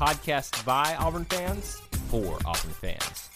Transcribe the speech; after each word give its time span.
podcast 0.00 0.64
by 0.64 0.96
Auburn 0.98 1.26
fans 1.26 1.78
for 2.08 2.38
Auburn 2.46 2.70
fans. 2.70 3.28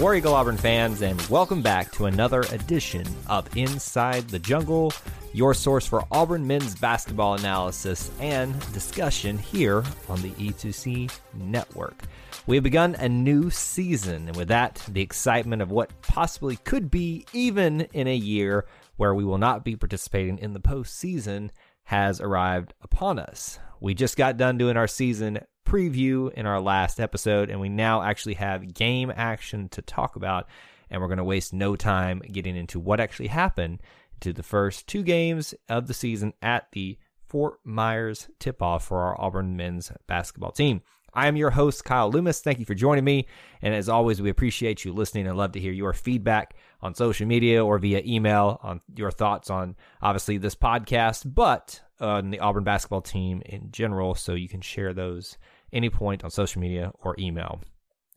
War 0.00 0.16
Eagle 0.16 0.34
Auburn 0.34 0.56
fans, 0.56 1.02
and 1.02 1.20
welcome 1.28 1.62
back 1.62 1.92
to 1.92 2.06
another 2.06 2.40
edition 2.50 3.06
of 3.28 3.56
Inside 3.56 4.28
the 4.28 4.40
Jungle, 4.40 4.92
your 5.32 5.54
source 5.54 5.86
for 5.86 6.04
Auburn 6.10 6.44
men's 6.44 6.74
basketball 6.74 7.34
analysis 7.34 8.10
and 8.18 8.58
discussion 8.72 9.38
here 9.38 9.84
on 10.08 10.20
the 10.20 10.30
E2C 10.30 11.08
Network. 11.34 12.02
We 12.48 12.56
have 12.56 12.64
begun 12.64 12.96
a 12.96 13.08
new 13.08 13.50
season, 13.50 14.26
and 14.26 14.36
with 14.36 14.48
that, 14.48 14.82
the 14.88 15.00
excitement 15.00 15.62
of 15.62 15.70
what 15.70 15.92
possibly 16.02 16.56
could 16.56 16.90
be 16.90 17.24
even 17.32 17.82
in 17.92 18.08
a 18.08 18.16
year 18.16 18.66
where 18.96 19.14
we 19.14 19.24
will 19.24 19.38
not 19.38 19.64
be 19.64 19.76
participating 19.76 20.38
in 20.38 20.54
the 20.54 20.60
postseason 20.60 21.50
has 21.90 22.20
arrived 22.20 22.72
upon 22.82 23.18
us. 23.18 23.58
We 23.80 23.94
just 23.94 24.16
got 24.16 24.36
done 24.36 24.56
doing 24.58 24.76
our 24.76 24.86
season 24.86 25.40
preview 25.66 26.32
in 26.32 26.46
our 26.46 26.60
last 26.60 27.00
episode, 27.00 27.50
and 27.50 27.60
we 27.60 27.68
now 27.68 28.00
actually 28.02 28.34
have 28.34 28.74
game 28.74 29.12
action 29.12 29.68
to 29.70 29.82
talk 29.82 30.14
about. 30.14 30.46
And 30.88 31.02
we're 31.02 31.08
going 31.08 31.18
to 31.18 31.24
waste 31.24 31.52
no 31.52 31.74
time 31.74 32.22
getting 32.30 32.54
into 32.54 32.78
what 32.78 33.00
actually 33.00 33.26
happened 33.26 33.82
to 34.20 34.32
the 34.32 34.44
first 34.44 34.86
two 34.86 35.02
games 35.02 35.52
of 35.68 35.88
the 35.88 35.94
season 35.94 36.32
at 36.40 36.70
the 36.70 36.96
Fort 37.26 37.58
Myers 37.64 38.28
tip 38.38 38.62
off 38.62 38.86
for 38.86 39.00
our 39.00 39.20
Auburn 39.20 39.56
men's 39.56 39.90
basketball 40.06 40.52
team. 40.52 40.82
I 41.12 41.26
am 41.26 41.36
your 41.36 41.50
host, 41.50 41.84
Kyle 41.84 42.08
Loomis. 42.08 42.40
Thank 42.40 42.60
you 42.60 42.64
for 42.64 42.74
joining 42.74 43.02
me. 43.02 43.26
And 43.62 43.74
as 43.74 43.88
always, 43.88 44.22
we 44.22 44.30
appreciate 44.30 44.84
you 44.84 44.92
listening 44.92 45.26
and 45.26 45.36
love 45.36 45.50
to 45.52 45.60
hear 45.60 45.72
your 45.72 45.92
feedback 45.92 46.54
on 46.82 46.94
social 46.94 47.26
media 47.26 47.64
or 47.64 47.78
via 47.78 48.02
email 48.04 48.58
on 48.62 48.80
your 48.96 49.10
thoughts 49.10 49.50
on 49.50 49.76
obviously 50.00 50.38
this 50.38 50.54
podcast, 50.54 51.22
but 51.34 51.80
on 52.00 52.30
the 52.30 52.40
Auburn 52.40 52.64
basketball 52.64 53.02
team 53.02 53.42
in 53.46 53.70
general. 53.70 54.14
So 54.14 54.34
you 54.34 54.48
can 54.48 54.60
share 54.60 54.92
those 54.92 55.36
any 55.72 55.90
point 55.90 56.24
on 56.24 56.30
social 56.30 56.60
media 56.60 56.92
or 57.00 57.14
email. 57.18 57.60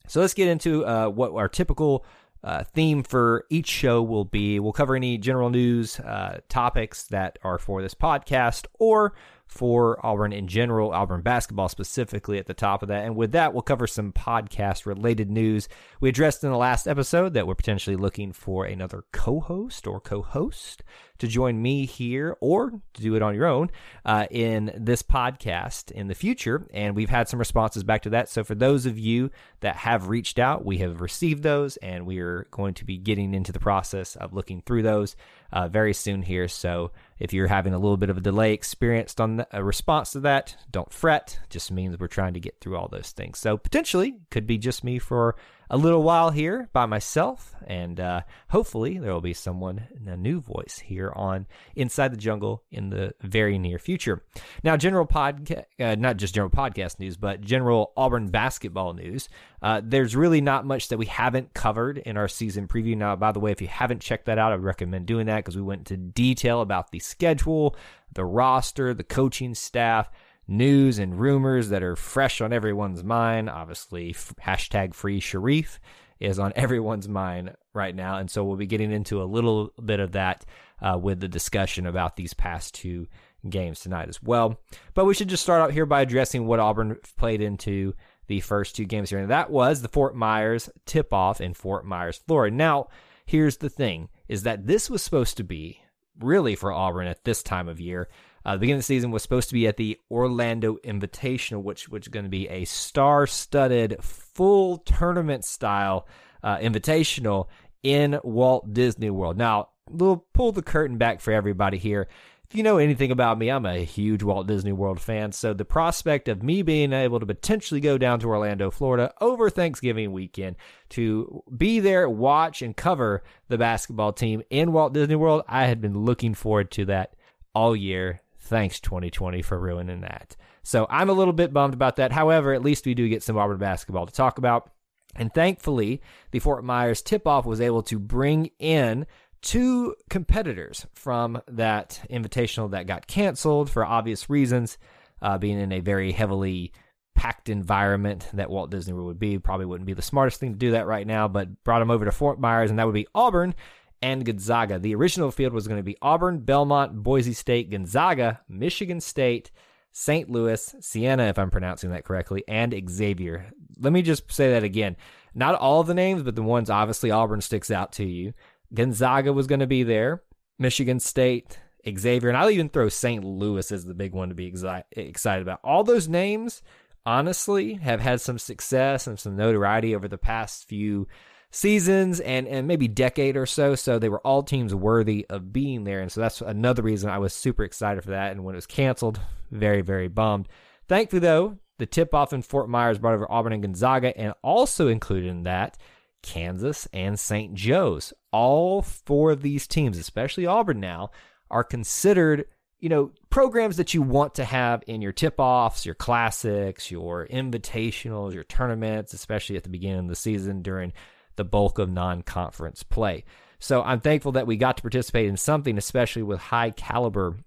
So 0.08 0.22
let's 0.22 0.34
get 0.34 0.47
into 0.47 0.86
uh, 0.86 1.08
what 1.08 1.34
our 1.34 1.47
typical 1.47 2.06
uh, 2.44 2.64
theme 2.64 3.03
for 3.03 3.45
each 3.50 3.67
show 3.67 4.02
will 4.02 4.25
be. 4.25 4.59
We'll 4.59 4.73
cover 4.73 4.95
any 4.95 5.17
general 5.17 5.50
news 5.50 6.00
uh, 6.00 6.39
topics 6.50 7.03
that 7.08 7.39
are 7.44 7.58
for 7.58 7.81
this 7.81 7.94
podcast 7.94 8.66
or 8.80 9.14
for 9.45 10.03
Auburn 10.05 10.33
in 10.33 10.47
general, 10.47 10.91
Auburn 10.91 11.22
basketball 11.22 11.69
specifically 11.69 12.39
at 12.39 12.47
the 12.47 12.53
top 12.53 12.81
of 12.81 12.89
that. 12.89 13.05
And 13.05 13.16
with 13.16 13.33
that, 13.33 13.53
we'll 13.53 13.61
cover 13.61 13.85
some 13.85 14.11
podcast 14.11 14.85
related 14.85 15.30
news. 15.30 15.69
We 16.00 16.09
addressed 16.09 16.44
in 16.44 16.50
the 16.50 16.58
last 16.58 16.88
episode 16.88 17.33
that 17.33 17.45
we're 17.45 17.55
potentially 17.55 17.95
looking 17.95 18.33
for 18.33 18.66
another 18.66 19.03
co 19.11 19.39
host 19.39 19.85
or 19.85 20.00
co 20.00 20.22
host 20.22 20.83
to 21.19 21.27
join 21.27 21.61
me 21.61 21.85
here 21.85 22.35
or 22.41 22.72
to 22.94 23.02
do 23.02 23.16
it 23.16 23.22
on 23.22 23.35
your 23.35 23.45
own 23.45 23.69
uh, 24.03 24.25
in 24.31 24.73
this 24.75 25.03
podcast 25.03 25.91
in 25.91 26.07
the 26.07 26.16
future. 26.16 26.67
And 26.73 26.96
we've 26.96 27.09
had 27.09 27.29
some 27.29 27.40
responses 27.40 27.84
back 27.84 28.01
to 28.03 28.09
that. 28.09 28.29
So 28.29 28.44
for 28.44 28.56
those 28.56 28.85
of 28.85 28.97
you 28.97 29.29
that 29.59 29.75
have 29.78 30.09
reached 30.09 30.40
out, 30.40 30.66
we 30.66 30.79
have 30.79 31.00
received 31.00 31.44
those 31.44 31.78
and 31.78 32.06
we 32.06 32.19
are 32.19 32.47
going 32.51 32.73
to 32.75 32.85
be 32.85 32.97
getting 32.97 33.34
into 33.34 33.51
the 33.51 33.59
process 33.59 34.16
of 34.16 34.34
looking 34.34 34.62
through 34.62 34.84
those 34.84 35.16
uh, 35.53 35.67
very 35.67 35.94
soon 35.94 36.23
here. 36.23 36.47
So 36.47 36.91
if 37.23 37.31
you're 37.31 37.47
having 37.47 37.73
a 37.73 37.79
little 37.79 37.95
bit 37.95 38.09
of 38.09 38.17
a 38.17 38.22
delay 38.22 38.51
experienced 38.51 39.22
on 39.22 39.45
a 39.53 39.63
response 39.63 40.11
to 40.11 40.19
that, 40.19 40.57
don't 40.69 40.91
fret. 40.91 41.39
Just 41.50 41.72
means 41.72 41.97
we're 41.97 42.07
trying 42.07 42.34
to 42.34 42.41
get 42.41 42.59
through 42.59 42.75
all 42.75 42.89
those 42.89 43.11
things. 43.11 43.39
So 43.39 43.56
potentially 43.56 44.17
could 44.29 44.45
be 44.45 44.57
just 44.57 44.84
me 44.84 45.00
for 45.00 45.38
a 45.73 45.78
little 45.78 46.03
while 46.03 46.29
here 46.29 46.69
by 46.72 46.85
myself, 46.85 47.56
and 47.66 48.00
uh, 48.00 48.22
hopefully 48.50 49.00
there 49.00 49.11
will 49.11 49.22
be 49.22 49.34
someone, 49.34 49.88
a 50.06 50.16
new 50.16 50.39
voice 50.39 50.84
here 50.85 51.11
on 51.16 51.47
Inside 51.75 52.13
the 52.13 52.17
Jungle 52.17 52.61
in 52.69 52.91
the 52.91 53.16
very 53.23 53.57
near 53.57 53.79
future. 53.79 54.22
Now, 54.63 54.78
general 54.78 55.07
podcast, 55.07 55.66
uh, 55.79 55.95
not 55.95 56.17
just 56.17 56.35
general 56.35 56.51
podcast 56.51 57.00
news, 57.00 57.17
but 57.17 57.41
general 57.41 57.91
Auburn 57.97 58.28
basketball 58.28 58.94
news. 58.94 59.29
Uh, 59.63 59.81
there's 59.84 60.16
really 60.16 60.41
not 60.41 60.63
much 60.63 60.89
that 60.89 61.00
we 61.00 61.07
haven't 61.07 61.56
covered 61.56 61.97
in 61.97 62.17
our 62.17 62.28
season 62.28 62.67
preview. 62.67 62.95
Now, 62.95 63.16
by 63.16 63.31
the 63.31 63.40
way, 63.40 63.51
if 63.51 63.59
you 63.59 63.67
haven't 63.67 64.03
checked 64.03 64.28
that 64.28 64.38
out, 64.38 64.51
I 64.51 64.55
would 64.55 64.63
recommend 64.63 65.07
doing 65.07 65.25
that 65.25 65.38
because 65.38 65.55
we 65.55 65.63
went 65.63 65.90
into 65.90 65.97
detail 65.97 66.61
about 66.61 66.91
the 66.91 67.00
schedule, 67.00 67.75
the 68.13 68.25
roster, 68.25 68.94
the 68.94 69.03
coaching 69.03 69.55
staff 69.55 70.11
news 70.47 70.99
and 70.99 71.19
rumors 71.19 71.69
that 71.69 71.83
are 71.83 71.95
fresh 71.95 72.41
on 72.41 72.53
everyone's 72.53 73.03
mind. 73.03 73.49
Obviously, 73.49 74.11
f- 74.11 74.33
hashtag 74.41 74.93
free 74.93 75.21
Sharife 75.21 75.79
is 76.19 76.39
on 76.39 76.53
everyone's 76.55 77.07
mind 77.07 77.55
right 77.73 77.95
now. 77.95 78.17
And 78.17 78.29
so 78.29 78.43
we'll 78.43 78.57
be 78.57 78.67
getting 78.67 78.91
into 78.91 79.21
a 79.21 79.25
little 79.25 79.71
bit 79.83 79.99
of 79.99 80.13
that 80.13 80.45
uh, 80.81 80.97
with 81.01 81.19
the 81.19 81.27
discussion 81.27 81.85
about 81.85 82.15
these 82.15 82.33
past 82.33 82.73
two 82.73 83.07
games 83.49 83.79
tonight 83.79 84.09
as 84.09 84.21
well. 84.21 84.59
But 84.93 85.05
we 85.05 85.13
should 85.13 85.29
just 85.29 85.43
start 85.43 85.61
out 85.61 85.71
here 85.71 85.85
by 85.85 86.01
addressing 86.01 86.45
what 86.45 86.59
Auburn 86.59 86.97
played 87.17 87.41
into 87.41 87.93
the 88.27 88.39
first 88.39 88.75
two 88.75 88.85
games 88.85 89.09
here. 89.09 89.19
And 89.19 89.29
that 89.29 89.49
was 89.49 89.81
the 89.81 89.89
Fort 89.89 90.15
Myers 90.15 90.69
tip 90.85 91.13
off 91.13 91.41
in 91.41 91.53
Fort 91.53 91.85
Myers, 91.85 92.21
Florida. 92.25 92.55
Now, 92.55 92.87
here's 93.25 93.57
the 93.57 93.69
thing 93.69 94.09
is 94.27 94.43
that 94.43 94.65
this 94.65 94.89
was 94.89 95.01
supposed 95.01 95.37
to 95.37 95.43
be 95.43 95.81
really 96.19 96.55
for 96.55 96.71
Auburn 96.71 97.07
at 97.07 97.25
this 97.25 97.43
time 97.43 97.67
of 97.67 97.79
year 97.79 98.07
uh, 98.45 98.53
the 98.53 98.59
beginning 98.59 98.77
of 98.77 98.79
the 98.79 98.85
season 98.85 99.11
was 99.11 99.23
supposed 99.23 99.49
to 99.49 99.53
be 99.53 99.67
at 99.67 99.77
the 99.77 99.99
Orlando 100.11 100.77
Invitational, 100.83 101.63
which 101.63 101.89
which 101.89 102.07
is 102.07 102.11
going 102.11 102.25
to 102.25 102.29
be 102.29 102.49
a 102.49 102.65
star-studded, 102.65 103.97
full 104.01 104.77
tournament 104.79 105.45
style 105.45 106.07
uh, 106.43 106.57
invitational 106.57 107.47
in 107.83 108.19
Walt 108.23 108.73
Disney 108.73 109.09
World. 109.09 109.37
Now, 109.37 109.69
we'll 109.89 110.25
pull 110.33 110.51
the 110.51 110.61
curtain 110.61 110.97
back 110.97 111.21
for 111.21 111.31
everybody 111.31 111.77
here. 111.77 112.07
If 112.49 112.57
you 112.57 112.63
know 112.63 112.77
anything 112.77 113.09
about 113.09 113.39
me, 113.39 113.49
I'm 113.49 113.65
a 113.65 113.83
huge 113.83 114.21
Walt 114.21 114.45
Disney 114.45 114.73
World 114.73 114.99
fan. 114.99 115.31
So 115.31 115.53
the 115.53 115.65
prospect 115.65 116.27
of 116.27 116.43
me 116.43 116.61
being 116.61 116.93
able 116.93 117.19
to 117.19 117.25
potentially 117.25 117.79
go 117.79 117.97
down 117.97 118.19
to 118.19 118.27
Orlando, 118.27 118.69
Florida 118.69 119.11
over 119.19 119.49
Thanksgiving 119.49 120.11
weekend 120.11 120.57
to 120.89 121.43
be 121.55 121.79
there, 121.79 122.07
watch, 122.07 122.61
and 122.61 122.77
cover 122.77 123.23
the 123.47 123.57
basketball 123.57 124.13
team 124.13 124.43
in 124.51 124.71
Walt 124.71 124.93
Disney 124.93 125.15
World, 125.15 125.43
I 125.47 125.65
had 125.65 125.81
been 125.81 126.05
looking 126.05 126.35
forward 126.35 126.69
to 126.71 126.85
that 126.85 127.15
all 127.55 127.75
year. 127.75 128.21
Thanks, 128.43 128.81
2020, 128.81 129.41
for 129.41 129.57
ruining 129.57 130.01
that. 130.01 130.35
So 130.63 130.85
I'm 130.89 131.09
a 131.09 131.13
little 131.13 131.33
bit 131.33 131.53
bummed 131.53 131.73
about 131.73 131.95
that. 131.95 132.11
However, 132.11 132.53
at 132.53 132.61
least 132.61 132.85
we 132.85 132.93
do 132.93 133.07
get 133.07 133.23
some 133.23 133.37
Auburn 133.37 133.57
basketball 133.57 134.05
to 134.05 134.13
talk 134.13 134.37
about. 134.37 134.69
And 135.15 135.33
thankfully, 135.33 136.01
the 136.31 136.39
Fort 136.39 136.63
Myers 136.65 137.01
tip 137.01 137.25
off 137.25 137.45
was 137.45 137.61
able 137.61 137.83
to 137.83 137.99
bring 137.99 138.49
in 138.59 139.05
two 139.41 139.95
competitors 140.09 140.85
from 140.93 141.41
that 141.47 142.01
invitational 142.09 142.71
that 142.71 142.87
got 142.87 143.07
canceled 143.07 143.69
for 143.69 143.85
obvious 143.85 144.29
reasons, 144.29 144.77
uh, 145.21 145.37
being 145.37 145.59
in 145.59 145.71
a 145.71 145.79
very 145.79 146.11
heavily 146.11 146.73
packed 147.15 147.47
environment 147.47 148.27
that 148.33 148.49
Walt 148.49 148.71
Disney 148.71 148.93
World 148.93 149.07
would 149.07 149.19
be. 149.19 149.39
Probably 149.39 149.65
wouldn't 149.65 149.87
be 149.87 149.93
the 149.93 150.01
smartest 150.01 150.41
thing 150.41 150.51
to 150.51 150.59
do 150.59 150.71
that 150.71 150.87
right 150.87 151.07
now, 151.07 151.29
but 151.29 151.63
brought 151.63 151.79
them 151.79 151.91
over 151.91 152.03
to 152.03 152.11
Fort 152.11 152.41
Myers, 152.41 152.69
and 152.69 152.79
that 152.79 152.85
would 152.85 152.93
be 152.93 153.07
Auburn 153.16 153.55
and 154.03 154.26
Gonzaga. 154.26 154.79
The 154.79 154.94
original 154.96 155.32
field 155.32 155.53
was 155.53 155.66
going 155.66 155.79
to 155.79 155.84
be 155.84 155.97
Auburn, 156.02 156.40
Belmont, 156.40 157.02
Boise 157.02 157.32
State, 157.32 157.72
Gonzaga, 157.72 158.41
Michigan 158.50 159.00
State, 159.00 159.50
St. 159.94 160.29
Louis, 160.29 160.76
Siena, 160.82 161.23
if 161.23 161.40
I'm 161.40 161.50
pronouncing 161.50 161.91
that 161.91 162.03
correctly, 162.03 162.44
and 162.46 162.76
Xavier. 162.90 163.50
Let 163.79 163.94
me 163.94 164.02
just 164.02 164.29
say 164.29 164.52
that 164.52 164.64
again. 164.66 164.97
Not 165.34 165.55
all 165.55 165.84
the 165.84 165.94
names, 165.94 166.22
but 166.22 166.35
the 166.35 166.44
ones 166.44 166.70
obviously 166.70 167.11
Auburn 167.11 167.40
sticks 167.40 167.72
out 167.72 167.94
to 167.94 168.03
you. 168.03 168.34
Gonzaga 168.73 169.32
was 169.32 169.47
going 169.47 169.61
to 169.61 169.67
be 169.67 169.84
there, 169.84 170.22
Michigan 170.59 170.99
State, 170.99 171.59
Xavier, 171.97 172.28
and 172.28 172.38
I'll 172.38 172.49
even 172.49 172.67
throw 172.67 172.90
St. 172.90 173.23
Louis 173.23 173.72
as 173.72 173.85
the 173.85 173.94
big 173.94 174.14
one 174.14 174.28
to 174.29 174.35
be 174.35 174.52
exi- 174.52 174.84
excited 174.91 175.44
about. 175.44 175.61
All 175.64 175.85
those 175.85 176.09
names, 176.09 176.61
honestly, 177.06 177.76
have 177.76 178.02
had 178.02 178.20
some 178.20 178.38
success 178.38 179.08
and 179.08 179.17
some 179.17 179.38
notoriety 179.38 179.96
over 179.96 180.09
the 180.09 180.17
past 180.17 180.67
few 180.67 181.08
seasons 181.53 182.20
and, 182.20 182.47
and 182.47 182.67
maybe 182.67 182.88
decade 182.88 183.38
or 183.38 183.46
so. 183.46 183.76
So 183.76 184.00
they 184.00 184.09
were 184.09 184.20
all 184.22 184.41
teams 184.41 184.73
worthy 184.73 185.26
of 185.29 185.53
being 185.53 185.84
there. 185.84 186.02
And 186.02 186.11
so 186.11 186.20
that's 186.20 186.41
another 186.41 186.82
reason 186.82 187.11
I 187.11 187.20
was 187.20 187.34
super 187.34 187.64
excited 187.64 188.03
for 188.03 188.09
that. 188.09 188.32
And 188.32 188.44
when 188.44 188.55
it 188.55 188.58
was 188.58 188.66
canceled, 188.66 189.20
very, 189.52 189.82
very 189.82 190.08
bummed. 190.08 190.50
Thankfully, 190.88 191.20
though, 191.20 191.59
The 191.78 191.85
tip 191.85 192.14
off 192.14 192.34
in 192.34 192.41
Fort 192.41 192.70
Myers 192.70 193.00
brought 193.00 193.14
over 193.14 193.32
Auburn 193.32 193.53
and 193.53 193.61
Gonzaga, 193.61 194.16
and 194.17 194.34
also 194.44 194.88
included 194.88 195.29
in 195.29 195.44
that 195.44 195.78
Kansas 196.22 196.88
and 196.94 197.20
St. 197.20 197.53
Joe's. 197.53 198.14
All 198.32 198.82
four 198.82 199.32
of 199.32 199.41
these 199.41 199.67
teams, 199.67 199.97
especially 199.97 200.46
Auburn 200.46 200.79
now, 200.79 201.11
are 201.49 201.64
considered 201.64 202.46
you 202.79 202.90
know, 202.90 203.11
programs 203.29 203.78
that 203.78 203.94
you 203.94 204.02
want 204.02 204.35
to 204.35 204.44
have 204.44 204.84
in 204.88 205.02
your 205.02 205.14
tip 205.14 205.35
offs, 205.38 205.85
your 205.85 205.96
classics, 205.96 206.91
your 206.91 207.26
invitationals, 207.28 208.34
your 208.34 208.44
tournaments, 208.44 209.14
especially 209.14 209.56
at 209.56 209.64
the 209.64 209.70
beginning 209.70 209.99
of 209.99 210.08
the 210.09 210.16
season 210.17 210.61
during 210.61 210.91
the 211.35 211.44
bulk 211.44 211.80
of 211.80 211.91
non 211.91 212.22
conference 212.22 212.84
play. 212.84 213.24
So 213.59 213.82
I'm 213.82 214.02
thankful 214.02 214.34
that 214.34 214.47
we 214.47 214.58
got 214.58 214.78
to 214.78 214.84
participate 214.84 215.28
in 215.28 215.38
something, 215.38 215.78
especially 215.78 216.24
with 216.24 216.40
high 216.40 216.72
caliber 216.72 217.38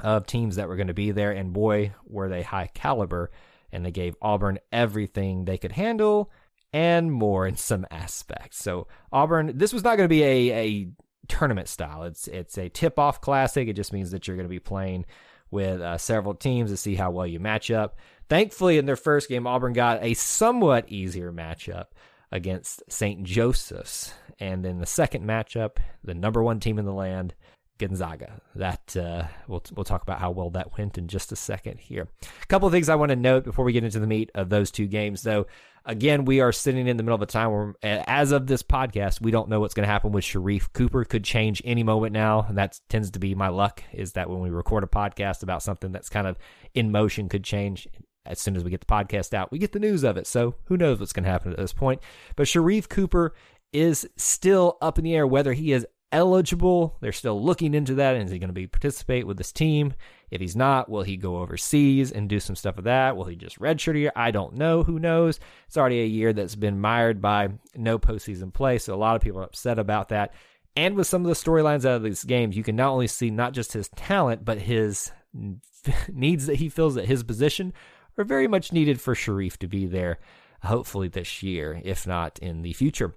of 0.00 0.26
teams 0.26 0.56
that 0.56 0.68
were 0.68 0.76
going 0.76 0.88
to 0.88 0.94
be 0.94 1.10
there. 1.10 1.32
And 1.32 1.52
boy, 1.52 1.92
were 2.06 2.28
they 2.28 2.42
high 2.42 2.70
caliber. 2.72 3.30
And 3.70 3.84
they 3.84 3.90
gave 3.90 4.16
Auburn 4.22 4.58
everything 4.72 5.44
they 5.44 5.58
could 5.58 5.72
handle 5.72 6.30
and 6.72 7.12
more 7.12 7.46
in 7.46 7.56
some 7.56 7.86
aspects. 7.90 8.62
So 8.62 8.86
Auburn, 9.12 9.58
this 9.58 9.72
was 9.72 9.84
not 9.84 9.96
going 9.96 10.08
to 10.08 10.14
be 10.14 10.22
a, 10.22 10.52
a 10.52 10.88
tournament 11.28 11.68
style. 11.68 12.04
It's 12.04 12.28
it's 12.28 12.58
a 12.58 12.68
tip 12.68 12.98
off 12.98 13.20
classic. 13.20 13.68
It 13.68 13.74
just 13.74 13.92
means 13.92 14.10
that 14.10 14.26
you're 14.26 14.36
going 14.36 14.48
to 14.48 14.50
be 14.50 14.58
playing 14.58 15.04
with 15.50 15.80
uh, 15.80 15.98
several 15.98 16.34
teams 16.34 16.70
to 16.70 16.76
see 16.76 16.94
how 16.94 17.10
well 17.10 17.26
you 17.26 17.40
match 17.40 17.70
up. 17.70 17.98
Thankfully, 18.28 18.76
in 18.76 18.86
their 18.86 18.96
first 18.96 19.28
game, 19.28 19.46
Auburn 19.46 19.72
got 19.72 20.02
a 20.02 20.14
somewhat 20.14 20.90
easier 20.90 21.32
matchup 21.32 21.86
against 22.30 22.82
St. 22.88 23.22
Joseph's, 23.22 24.12
and 24.38 24.64
then 24.64 24.78
the 24.78 24.86
second 24.86 25.24
matchup, 25.24 25.78
the 26.04 26.14
number 26.14 26.42
one 26.42 26.60
team 26.60 26.78
in 26.78 26.84
the 26.84 26.92
land, 26.92 27.34
Gonzaga. 27.78 28.40
That 28.54 28.96
uh, 28.96 29.24
we'll 29.46 29.62
we'll 29.74 29.84
talk 29.84 30.02
about 30.02 30.18
how 30.18 30.30
well 30.32 30.50
that 30.50 30.76
went 30.76 30.98
in 30.98 31.08
just 31.08 31.32
a 31.32 31.36
second 31.36 31.78
here. 31.78 32.08
A 32.42 32.46
couple 32.46 32.66
of 32.66 32.72
things 32.72 32.88
I 32.88 32.96
want 32.96 33.10
to 33.10 33.16
note 33.16 33.44
before 33.44 33.64
we 33.64 33.72
get 33.72 33.84
into 33.84 34.00
the 34.00 34.06
meat 34.06 34.30
of 34.34 34.50
those 34.50 34.70
two 34.70 34.86
games, 34.86 35.22
though. 35.22 35.46
Again, 35.84 36.26
we 36.26 36.40
are 36.40 36.52
sitting 36.52 36.86
in 36.86 36.98
the 36.98 37.02
middle 37.02 37.14
of 37.14 37.22
a 37.22 37.26
time 37.26 37.50
where, 37.50 37.74
as 37.82 38.30
of 38.30 38.46
this 38.46 38.62
podcast, 38.62 39.22
we 39.22 39.30
don't 39.30 39.48
know 39.48 39.60
what's 39.60 39.72
going 39.72 39.86
to 39.86 39.92
happen 39.92 40.12
with 40.12 40.24
Sharife 40.24 40.70
Cooper. 40.74 41.04
Could 41.04 41.24
change 41.24 41.62
any 41.64 41.82
moment 41.82 42.12
now, 42.12 42.44
and 42.46 42.58
that 42.58 42.78
tends 42.90 43.10
to 43.12 43.18
be 43.18 43.34
my 43.34 43.48
luck. 43.48 43.82
Is 43.92 44.12
that 44.12 44.28
when 44.28 44.40
we 44.40 44.50
record 44.50 44.84
a 44.84 44.88
podcast 44.88 45.42
about 45.42 45.62
something 45.62 45.92
that's 45.92 46.10
kind 46.10 46.26
of 46.26 46.36
in 46.74 46.92
motion, 46.92 47.30
could 47.30 47.44
change 47.44 47.88
as 48.28 48.38
soon 48.38 48.56
as 48.56 48.64
we 48.64 48.70
get 48.70 48.80
the 48.80 48.86
podcast 48.86 49.34
out. 49.34 49.50
We 49.50 49.58
get 49.58 49.72
the 49.72 49.80
news 49.80 50.04
of 50.04 50.16
it, 50.16 50.26
so 50.26 50.54
who 50.66 50.76
knows 50.76 51.00
what's 51.00 51.12
going 51.12 51.24
to 51.24 51.30
happen 51.30 51.52
at 51.52 51.58
this 51.58 51.72
point. 51.72 52.00
But 52.36 52.46
Sharife 52.46 52.88
Cooper 52.88 53.34
is 53.72 54.08
still 54.16 54.78
up 54.80 54.98
in 54.98 55.04
the 55.04 55.14
air 55.14 55.26
whether 55.26 55.52
he 55.52 55.72
is 55.72 55.86
eligible. 56.12 56.96
They're 57.00 57.12
still 57.12 57.42
looking 57.42 57.74
into 57.74 57.94
that. 57.96 58.16
Is 58.16 58.30
he 58.30 58.38
going 58.38 58.48
to 58.48 58.54
be 58.54 58.66
participate 58.66 59.26
with 59.26 59.36
this 59.36 59.52
team? 59.52 59.94
If 60.30 60.40
he's 60.40 60.56
not, 60.56 60.88
will 60.88 61.02
he 61.02 61.16
go 61.16 61.38
overseas 61.38 62.12
and 62.12 62.28
do 62.28 62.40
some 62.40 62.56
stuff 62.56 62.76
with 62.76 62.84
that? 62.84 63.16
Will 63.16 63.24
he 63.24 63.36
just 63.36 63.58
redshirt 63.58 63.96
a 63.96 63.98
year? 63.98 64.12
I 64.14 64.30
don't 64.30 64.54
know. 64.54 64.82
Who 64.82 64.98
knows? 64.98 65.40
It's 65.66 65.76
already 65.76 66.00
a 66.00 66.06
year 66.06 66.32
that's 66.32 66.54
been 66.54 66.80
mired 66.80 67.20
by 67.20 67.48
no 67.74 67.98
postseason 67.98 68.52
play, 68.52 68.78
so 68.78 68.94
a 68.94 68.96
lot 68.96 69.16
of 69.16 69.22
people 69.22 69.40
are 69.40 69.44
upset 69.44 69.78
about 69.78 70.08
that. 70.10 70.34
And 70.76 70.94
with 70.94 71.06
some 71.06 71.22
of 71.24 71.28
the 71.28 71.34
storylines 71.34 71.84
out 71.84 71.96
of 71.96 72.02
these 72.02 72.24
games, 72.24 72.56
you 72.56 72.62
can 72.62 72.76
not 72.76 72.90
only 72.90 73.08
see 73.08 73.30
not 73.30 73.52
just 73.52 73.72
his 73.72 73.88
talent, 73.96 74.44
but 74.44 74.58
his 74.58 75.10
needs 76.12 76.46
that 76.46 76.56
he 76.56 76.68
feels 76.68 76.96
at 76.96 77.06
his 77.06 77.22
position 77.22 77.72
are 78.18 78.24
very 78.24 78.48
much 78.48 78.72
needed 78.72 79.00
for 79.00 79.14
Sharife 79.14 79.56
to 79.58 79.68
be 79.68 79.86
there, 79.86 80.18
hopefully 80.62 81.08
this 81.08 81.42
year, 81.42 81.80
if 81.84 82.06
not 82.06 82.38
in 82.38 82.62
the 82.62 82.72
future. 82.72 83.14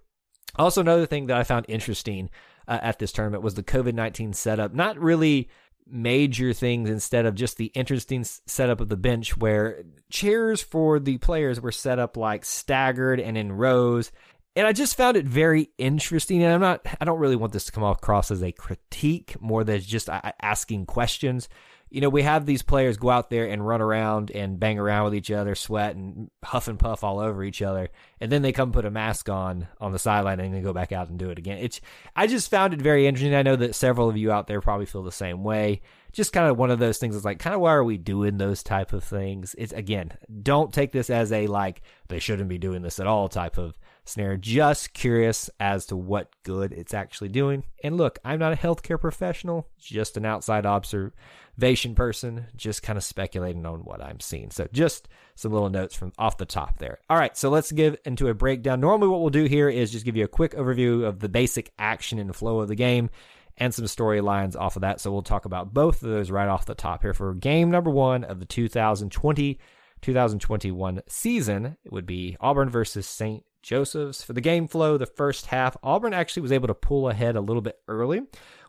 Also, 0.56 0.81
another 0.81 1.06
thing 1.06 1.27
that 1.27 1.38
I 1.38 1.44
found 1.44 1.65
interesting 1.68 2.30
uh, 2.68 2.80
at 2.81 3.00
this 3.00 3.12
tournament 3.12 3.44
was 3.44 3.56
the 3.56 3.63
COVID 3.63 3.94
19 3.94 4.33
setup. 4.33 4.74
Not 4.74 5.00
really 5.00 5.50
major 5.88 6.53
things 6.53 6.89
instead 6.89 7.25
of 7.25 7.36
just 7.36 7.57
the 7.57 7.65
interesting 7.68 8.24
setup 8.24 8.80
of 8.80 8.89
the 8.89 8.98
bench 8.98 9.36
where 9.38 9.83
chairs 10.09 10.62
for 10.62 11.00
the 11.00 11.18
players 11.18 11.59
were 11.59 11.71
set 11.71 12.00
up 12.00 12.15
like 12.15 12.45
staggered 12.45 13.19
and 13.19 13.38
in 13.38 13.51
rows. 13.51 14.12
And 14.56 14.68
I 14.68 14.74
just 14.74 14.98
found 14.98 15.18
it 15.18 15.25
very 15.25 15.69
interesting. 15.77 16.44
And 16.44 16.53
I'm 16.53 16.62
not, 16.62 16.86
I 17.00 17.06
don't 17.06 17.19
really 17.19 17.36
want 17.36 17.53
this 17.53 17.65
to 17.65 17.71
come 17.71 17.83
across 17.83 18.31
as 18.31 18.44
a 18.44 18.51
critique 18.51 19.36
more 19.39 19.63
than 19.63 19.80
just 19.81 20.09
asking 20.42 20.86
questions 20.86 21.48
you 21.92 22.00
know, 22.00 22.08
we 22.08 22.22
have 22.24 22.46
these 22.46 22.62
players 22.62 22.96
go 22.96 23.10
out 23.10 23.30
there 23.30 23.46
and 23.50 23.68
run 23.68 23.82
around 23.82 24.32
and 24.32 24.58
bang 24.58 24.80
around 24.80 25.04
with 25.04 25.16
each 25.16 25.30
other, 25.30 25.56
sweat 25.56 25.94
and 25.98 26.32
huff 26.42 26.70
and 26.70 26.80
puff 26.80 27.04
all 27.04 27.20
over 27.20 27.44
each 27.44 27.62
other, 27.62 27.90
and 28.22 28.32
then 28.32 28.42
they 28.42 28.54
come 28.54 28.72
put 28.72 28.86
a 28.86 28.90
mask 28.90 29.28
on 29.28 29.68
on 29.82 29.92
the 29.92 30.00
sideline 30.00 30.40
and 30.40 30.54
then 30.54 30.64
go 30.64 30.72
back 30.72 30.94
out 30.94 31.10
and 31.10 31.20
do 31.20 31.30
it 31.30 31.38
again. 31.38 31.58
It's 31.58 31.82
I 32.16 32.28
just 32.28 32.50
found 32.50 32.74
it 32.74 32.82
very 32.82 33.08
interesting. 33.08 33.36
I 33.36 33.44
know 33.44 33.58
that 33.58 33.76
several 33.76 34.08
of 34.08 34.16
you 34.16 34.32
out 34.32 34.48
there 34.48 34.62
probably 34.62 34.86
feel 34.86 35.04
the 35.04 35.12
same 35.12 35.44
way. 35.44 35.82
Just 36.14 36.32
kind 36.34 36.50
of 36.50 36.58
one 36.58 36.72
of 36.72 36.80
those 36.80 36.98
things. 36.98 37.16
It's 37.16 37.26
like, 37.26 37.40
kind 37.40 37.56
of 37.56 37.62
why 37.62 37.74
are 37.74 37.84
we 37.84 37.98
doing 37.98 38.38
those 38.38 38.64
type 38.64 38.94
of 38.94 39.04
things? 39.04 39.54
It's 39.58 39.74
again, 39.74 40.14
don't 40.42 40.74
take 40.74 40.94
this 40.94 41.10
as 41.10 41.34
a 41.34 41.48
like 41.48 41.82
they 42.08 42.20
shouldn't 42.20 42.50
be 42.50 42.58
doing 42.58 42.84
this 42.84 43.02
at 43.02 43.08
all 43.08 43.28
type 43.28 43.58
of 43.58 43.78
snare. 44.06 44.38
Just 44.38 44.94
curious 44.94 45.50
as 45.60 45.86
to 45.88 45.98
what 45.98 46.30
good 46.44 46.72
it's 46.72 46.94
actually 46.94 47.30
doing. 47.30 47.66
And 47.84 47.98
look, 47.98 48.18
I'm 48.24 48.40
not 48.40 48.54
a 48.54 48.58
healthcare 48.58 49.00
professional, 49.00 49.68
just 49.78 50.16
an 50.16 50.26
outside 50.26 50.66
observer 50.66 51.14
Vation 51.59 51.95
person, 51.95 52.48
just 52.56 52.83
kind 52.83 52.98
of 52.98 53.03
speculating 53.03 53.65
on 53.65 53.81
what 53.81 54.01
I'm 54.01 54.19
seeing. 54.19 54.51
So 54.51 54.68
just 54.71 55.07
some 55.36 55.51
little 55.51 55.69
notes 55.69 55.95
from 55.95 56.13
off 56.18 56.38
the 56.38 56.45
top 56.45 56.80
there. 56.80 57.00
All 57.09 57.18
right, 57.18 57.36
so 57.38 57.50
let's 57.50 57.71
give 57.71 57.98
into 58.06 58.27
a 58.27 58.33
breakdown. 58.33 58.80
Normally, 58.80 59.09
what 59.09 59.21
we'll 59.21 59.30
do 59.30 59.45
here 59.45 59.69
is 59.69 59.92
just 59.92 60.06
give 60.06 60.15
you 60.15 60.24
a 60.24 60.30
quick 60.30 60.53
overview 60.53 61.06
of 61.06 61.19
the 61.19 61.30
basic 61.30 61.71
action 61.77 62.19
and 62.19 62.36
flow 62.36 62.59
of 62.59 62.68
the 62.68 62.75
game 62.75 63.09
and 63.57 63.74
some 63.74 63.86
storylines 63.86 64.56
off 64.56 64.75
of 64.75 64.81
that. 64.81 65.00
So 65.00 65.12
we'll 65.12 65.21
talk 65.21 65.45
about 65.45 65.74
both 65.74 66.01
of 66.01 66.09
those 66.09 66.31
right 66.31 66.48
off 66.48 66.65
the 66.65 66.75
top 66.75 67.01
here 67.01 67.13
for 67.13 67.33
game 67.33 67.69
number 67.69 67.92
one 67.92 68.24
of 68.24 68.39
the 68.39 68.45
2020 68.45 69.59
2021 70.01 71.01
season. 71.07 71.77
It 71.83 71.92
would 71.92 72.07
be 72.07 72.36
Auburn 72.39 72.69
versus 72.69 73.07
St. 73.07 73.44
Joseph's. 73.62 74.24
For 74.24 74.34
the 74.34 74.42
game 74.42 74.68
flow, 74.68 74.98
the 74.98 75.06
first 75.06 75.48
half, 75.48 75.78
Auburn 75.84 76.13
actually 76.13 76.42
was 76.42 76.52
able 76.52 76.68
to 76.68 76.74
pull 76.74 77.10
ahead 77.10 77.36
a 77.36 77.42
little 77.42 77.62
bit 77.62 77.80
early 77.88 78.22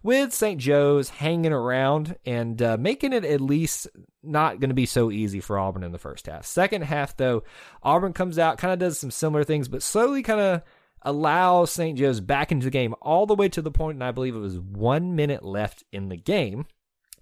with 0.03 0.33
St. 0.33 0.61
Joe's 0.61 1.09
hanging 1.09 1.53
around 1.53 2.17
and 2.27 2.61
uh, 2.61 2.77
making 2.79 3.13
it 3.13 3.25
at 3.25 3.41
least 3.41 3.89
not 4.23 4.61
going 4.61 4.71
to 4.71 4.75
be 4.75 4.87
so 4.87 5.11
easy 5.11 5.41
for 5.41 5.59
Auburn 5.59 5.85
in 5.85 5.93
the 5.93 5.99
first 5.99 6.27
half. 6.27 6.45
Second 6.45 6.83
half, 6.83 7.17
though, 7.17 7.45
Auburn 7.83 8.13
comes 8.13 8.39
out, 8.39 8.59
kind 8.59 8.73
of 8.73 8.79
does 8.79 8.99
some 8.99 9.11
similar 9.11 9.45
things, 9.45 9.69
but 9.69 9.83
slowly 9.83 10.23
kind 10.23 10.41
of 10.41 10.63
allows 11.03 11.71
St. 11.71 11.99
Joe's 11.99 12.21
back 12.21 12.53
into 12.53 12.65
the 12.65 12.71
game 12.71 12.95
all 13.01 13.27
the 13.27 13.35
way 13.35 13.49
to 13.51 13.63
the 13.63 13.71
point, 13.71 13.97
and 13.97 14.05
I 14.05 14.13
believe 14.13 14.35
it 14.35 14.41
was 14.41 14.59
one 14.59 15.17
minute 15.17 15.45
left 15.45 15.85
in 15.93 16.09
the 16.09 16.17
game. 16.17 16.67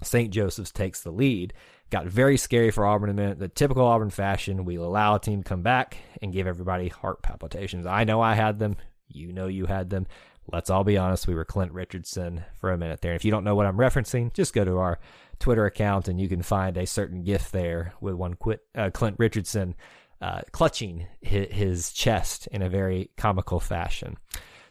St. 0.03 0.31
Joseph's 0.31 0.73
takes 0.73 1.03
the 1.03 1.11
lead. 1.11 1.53
Got 1.91 2.07
very 2.07 2.37
scary 2.37 2.71
for 2.71 2.87
Auburn 2.87 3.11
a 3.11 3.15
minute. 3.15 3.39
The 3.39 3.49
typical 3.49 3.85
Auburn 3.85 4.11
fashion, 4.11 4.65
we 4.65 4.77
allow 4.77 5.17
a 5.17 5.21
team 5.21 5.43
to 5.43 5.49
come 5.49 5.63
back 5.63 5.97
and 6.23 6.33
give 6.33 6.47
everybody 6.47 6.89
heart 6.89 7.23
palpitations. 7.23 7.85
I 7.85 8.05
know 8.05 8.21
I 8.21 8.35
had 8.35 8.59
them. 8.59 8.77
You 9.09 9.33
know 9.33 9.49
you 9.49 9.67
had 9.67 9.91
them 9.91 10.07
let's 10.53 10.71
all 10.71 10.85
be 10.85 10.99
honest, 10.99 11.27
we 11.27 11.35
were 11.35 11.45
Clint 11.45 11.73
Richardson 11.73 12.45
for 12.59 12.71
a 12.71 12.79
minute 12.79 13.01
there. 13.01 13.13
And 13.13 13.17
if 13.17 13.25
you 13.25 13.31
don't 13.31 13.45
know 13.45 13.55
what 13.55 13.67
I'm 13.67 13.77
referencing, 13.77 14.33
just 14.33 14.55
go 14.55 14.65
to 14.65 14.79
our 14.79 14.99
Twitter 15.39 15.67
account 15.67 16.09
and 16.09 16.21
you 16.21 16.29
can 16.29 16.43
find 16.43 16.77
a 16.77 16.87
certain 16.87 17.23
GIF 17.23 17.51
there 17.51 17.95
with 18.01 18.15
one 18.15 18.35
quit, 18.35 18.61
uh, 18.75 18.91
Clint 18.91 19.17
Richardson 19.19 19.75
uh, 20.21 20.43
clutching 20.53 21.07
his 21.23 21.93
chest 21.93 22.47
in 22.49 22.63
a 22.63 22.69
very 22.69 23.11
comical 23.17 23.61
fashion. 23.61 24.17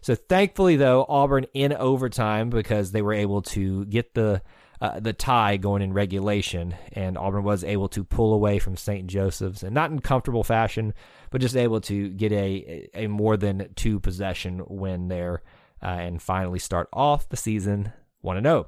So 0.01 0.15
thankfully, 0.15 0.75
though, 0.75 1.05
Auburn 1.09 1.45
in 1.53 1.73
overtime 1.73 2.49
because 2.49 2.91
they 2.91 3.01
were 3.01 3.13
able 3.13 3.41
to 3.43 3.85
get 3.85 4.13
the 4.13 4.41
uh, 4.81 4.99
the 4.99 5.13
tie 5.13 5.57
going 5.57 5.81
in 5.81 5.93
regulation, 5.93 6.75
and 6.93 7.17
Auburn 7.17 7.43
was 7.43 7.63
able 7.63 7.89
to 7.89 8.03
pull 8.03 8.33
away 8.33 8.59
from 8.59 8.77
St. 8.77 9.07
Joseph's, 9.07 9.63
and 9.63 9.73
not 9.73 9.91
in 9.91 9.99
comfortable 9.99 10.43
fashion, 10.43 10.93
but 11.31 11.41
just 11.41 11.57
able 11.57 11.81
to 11.81 12.09
get 12.09 12.31
a 12.31 12.89
a 12.93 13.07
more 13.07 13.37
than 13.37 13.69
two 13.75 13.99
possession 13.99 14.63
win 14.67 15.07
there 15.09 15.41
uh, 15.83 15.87
and 15.87 16.21
finally 16.21 16.59
start 16.59 16.87
off 16.93 17.29
the 17.29 17.37
season 17.37 17.91
1 18.21 18.41
0. 18.41 18.67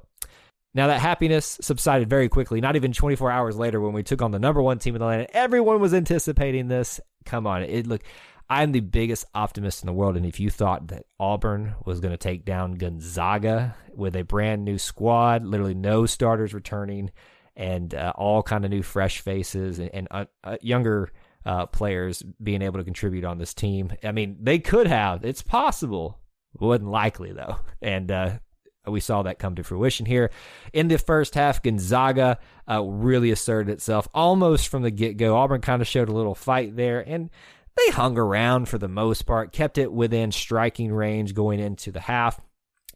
Now, 0.74 0.86
that 0.86 1.00
happiness 1.00 1.58
subsided 1.60 2.08
very 2.08 2.30
quickly, 2.30 2.60
not 2.62 2.76
even 2.76 2.92
24 2.92 3.30
hours 3.30 3.56
later 3.56 3.78
when 3.78 3.92
we 3.92 4.02
took 4.02 4.22
on 4.22 4.30
the 4.30 4.38
number 4.38 4.62
one 4.62 4.78
team 4.78 4.94
in 4.94 5.00
the 5.00 5.06
land. 5.06 5.26
Everyone 5.34 5.80
was 5.80 5.92
anticipating 5.92 6.68
this. 6.68 6.98
Come 7.26 7.46
on. 7.46 7.62
It 7.62 7.86
look, 7.86 8.02
I'm 8.52 8.72
the 8.72 8.80
biggest 8.80 9.24
optimist 9.34 9.82
in 9.82 9.86
the 9.86 9.94
world. 9.94 10.14
And 10.14 10.26
if 10.26 10.38
you 10.38 10.50
thought 10.50 10.88
that 10.88 11.06
Auburn 11.18 11.74
was 11.86 12.00
going 12.00 12.12
to 12.12 12.18
take 12.18 12.44
down 12.44 12.74
Gonzaga 12.74 13.74
with 13.94 14.14
a 14.14 14.24
brand 14.24 14.62
new 14.62 14.76
squad, 14.76 15.42
literally 15.42 15.72
no 15.72 16.04
starters 16.04 16.52
returning, 16.52 17.12
and 17.56 17.94
uh, 17.94 18.12
all 18.14 18.42
kind 18.42 18.66
of 18.66 18.70
new 18.70 18.82
fresh 18.82 19.20
faces 19.20 19.78
and, 19.78 19.88
and 19.94 20.08
uh, 20.10 20.26
uh, 20.44 20.58
younger 20.60 21.10
uh, 21.46 21.64
players 21.64 22.22
being 22.42 22.60
able 22.60 22.78
to 22.78 22.84
contribute 22.84 23.24
on 23.24 23.38
this 23.38 23.54
team, 23.54 23.90
I 24.04 24.12
mean, 24.12 24.36
they 24.38 24.58
could 24.58 24.86
have. 24.86 25.24
It's 25.24 25.40
possible. 25.40 26.18
Wasn't 26.60 26.90
likely 26.90 27.32
though, 27.32 27.56
and 27.80 28.10
uh, 28.12 28.38
we 28.86 29.00
saw 29.00 29.22
that 29.22 29.38
come 29.38 29.54
to 29.54 29.64
fruition 29.64 30.04
here 30.04 30.30
in 30.74 30.88
the 30.88 30.98
first 30.98 31.34
half. 31.34 31.62
Gonzaga 31.62 32.38
uh, 32.70 32.82
really 32.82 33.30
asserted 33.30 33.72
itself 33.72 34.06
almost 34.12 34.68
from 34.68 34.82
the 34.82 34.90
get 34.90 35.16
go. 35.16 35.36
Auburn 35.38 35.62
kind 35.62 35.80
of 35.80 35.88
showed 35.88 36.10
a 36.10 36.12
little 36.12 36.34
fight 36.34 36.76
there, 36.76 37.00
and 37.00 37.30
they 37.76 37.92
hung 37.92 38.18
around 38.18 38.68
for 38.68 38.78
the 38.78 38.88
most 38.88 39.22
part, 39.22 39.52
kept 39.52 39.78
it 39.78 39.92
within 39.92 40.32
striking 40.32 40.92
range 40.92 41.34
going 41.34 41.60
into 41.60 41.90
the 41.90 42.00
half. 42.00 42.40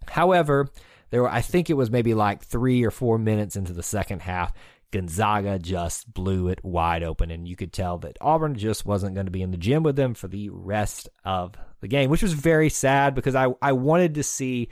However, 0.09 0.69
there 1.11 1.23
were 1.23 1.31
I 1.31 1.41
think 1.41 1.71
it 1.71 1.75
was 1.75 1.91
maybe 1.91 2.15
like 2.15 2.43
three 2.43 2.85
or 2.85 2.91
four 2.91 3.19
minutes 3.19 3.57
into 3.57 3.73
the 3.73 3.83
second 3.83 4.23
half. 4.23 4.53
Gonzaga 4.93 5.59
just 5.59 6.13
blew 6.13 6.49
it 6.49 6.65
wide 6.65 7.03
open, 7.03 7.31
and 7.31 7.47
you 7.47 7.57
could 7.57 7.73
tell 7.73 7.99
that 7.99 8.17
Auburn 8.21 8.55
just 8.57 8.87
wasn't 8.87 9.15
going 9.15 9.27
to 9.27 9.33
be 9.33 9.43
in 9.43 9.51
the 9.51 9.57
gym 9.57 9.83
with 9.83 9.97
them 9.97 10.15
for 10.15 10.29
the 10.29 10.49
rest 10.51 11.09
of 11.25 11.55
the 11.81 11.89
game, 11.89 12.09
which 12.09 12.23
was 12.23 12.33
very 12.33 12.69
sad 12.69 13.15
because 13.15 13.35
I, 13.35 13.49
I 13.61 13.73
wanted 13.73 14.15
to 14.15 14.23
see 14.23 14.69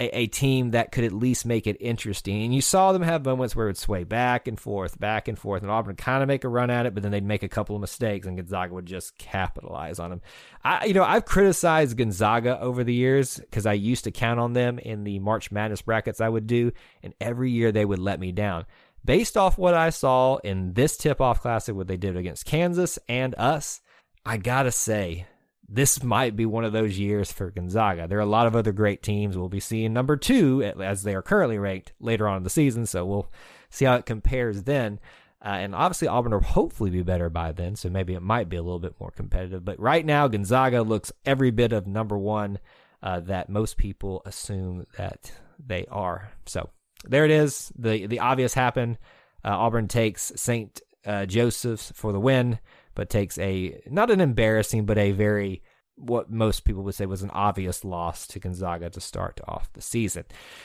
a, 0.00 0.18
a, 0.20 0.26
team 0.26 0.70
that 0.70 0.92
could 0.92 1.04
at 1.04 1.12
least 1.12 1.44
make 1.44 1.66
it 1.66 1.76
interesting. 1.80 2.42
And 2.42 2.54
you 2.54 2.60
saw 2.60 2.92
them 2.92 3.02
have 3.02 3.24
moments 3.24 3.54
where 3.54 3.66
it 3.66 3.70
would 3.70 3.78
sway 3.78 4.04
back 4.04 4.46
and 4.46 4.58
forth, 4.58 4.98
back 4.98 5.28
and 5.28 5.38
forth, 5.38 5.62
and 5.62 5.70
Auburn 5.70 5.96
kind 5.96 6.22
of 6.22 6.28
make 6.28 6.44
a 6.44 6.48
run 6.48 6.70
at 6.70 6.86
it, 6.86 6.94
but 6.94 7.02
then 7.02 7.12
they'd 7.12 7.24
make 7.24 7.42
a 7.42 7.48
couple 7.48 7.74
of 7.74 7.80
mistakes, 7.80 8.26
and 8.26 8.36
Gonzaga 8.36 8.74
would 8.74 8.86
just 8.86 9.18
capitalize 9.18 9.98
on 9.98 10.10
them. 10.10 10.20
I, 10.64 10.86
you 10.86 10.94
know, 10.94 11.04
I've 11.04 11.24
criticized 11.24 11.96
Gonzaga 11.96 12.60
over 12.60 12.84
the 12.84 12.94
years 12.94 13.38
because 13.38 13.66
I 13.66 13.74
used 13.74 14.04
to 14.04 14.10
count 14.10 14.40
on 14.40 14.52
them 14.52 14.78
in 14.78 15.04
the 15.04 15.18
March 15.18 15.50
Madness 15.50 15.82
brackets 15.82 16.20
I 16.20 16.28
would 16.28 16.46
do, 16.46 16.72
and 17.02 17.14
every 17.20 17.50
year 17.50 17.72
they 17.72 17.84
would 17.84 17.98
let 17.98 18.20
me 18.20 18.32
down. 18.32 18.66
Based 19.04 19.36
off 19.36 19.58
what 19.58 19.74
I 19.74 19.90
saw 19.90 20.36
in 20.38 20.74
this 20.74 20.96
tip-off 20.96 21.40
classic, 21.40 21.74
what 21.74 21.88
they 21.88 21.96
did 21.96 22.16
against 22.16 22.44
Kansas 22.44 22.98
and 23.08 23.34
us, 23.36 23.80
I 24.26 24.36
gotta 24.36 24.72
say 24.72 25.26
this 25.68 26.02
might 26.02 26.34
be 26.34 26.46
one 26.46 26.64
of 26.64 26.72
those 26.72 26.98
years 26.98 27.30
for 27.30 27.50
Gonzaga. 27.50 28.08
There 28.08 28.18
are 28.18 28.22
a 28.22 28.26
lot 28.26 28.46
of 28.46 28.56
other 28.56 28.72
great 28.72 29.02
teams. 29.02 29.36
We'll 29.36 29.50
be 29.50 29.60
seeing 29.60 29.92
number 29.92 30.16
two 30.16 30.62
as 30.62 31.02
they 31.02 31.14
are 31.14 31.22
currently 31.22 31.58
ranked 31.58 31.92
later 32.00 32.26
on 32.26 32.38
in 32.38 32.42
the 32.42 32.50
season. 32.50 32.86
So 32.86 33.04
we'll 33.04 33.30
see 33.68 33.84
how 33.84 33.96
it 33.96 34.06
compares 34.06 34.62
then. 34.62 34.98
Uh, 35.44 35.48
and 35.48 35.74
obviously, 35.74 36.08
Auburn 36.08 36.32
will 36.32 36.40
hopefully 36.40 36.90
be 36.90 37.02
better 37.02 37.28
by 37.28 37.52
then. 37.52 37.76
So 37.76 37.90
maybe 37.90 38.14
it 38.14 38.22
might 38.22 38.48
be 38.48 38.56
a 38.56 38.62
little 38.62 38.80
bit 38.80 38.94
more 38.98 39.10
competitive. 39.10 39.64
But 39.64 39.78
right 39.78 40.04
now, 40.04 40.26
Gonzaga 40.26 40.82
looks 40.82 41.12
every 41.26 41.50
bit 41.50 41.72
of 41.72 41.86
number 41.86 42.16
one 42.16 42.58
uh, 43.02 43.20
that 43.20 43.50
most 43.50 43.76
people 43.76 44.22
assume 44.24 44.86
that 44.96 45.30
they 45.64 45.84
are. 45.90 46.32
So 46.46 46.70
there 47.04 47.24
it 47.26 47.30
is. 47.30 47.70
The, 47.78 48.06
the 48.06 48.20
obvious 48.20 48.54
happened. 48.54 48.98
Uh, 49.44 49.50
Auburn 49.50 49.86
takes 49.86 50.32
St. 50.34 50.80
Uh, 51.06 51.26
Joseph's 51.26 51.92
for 51.94 52.12
the 52.12 52.20
win 52.20 52.58
but 52.98 53.08
takes 53.08 53.38
a 53.38 53.80
not 53.88 54.10
an 54.10 54.20
embarrassing, 54.20 54.84
but 54.84 54.98
a 54.98 55.12
very 55.12 55.62
what 55.94 56.32
most 56.32 56.64
people 56.64 56.82
would 56.82 56.96
say 56.96 57.06
was 57.06 57.22
an 57.22 57.30
obvious 57.30 57.84
loss 57.84 58.26
to 58.26 58.40
Gonzaga 58.40 58.90
to 58.90 59.00
start 59.00 59.40
off 59.46 59.72
the 59.72 59.80
season. 59.80 60.24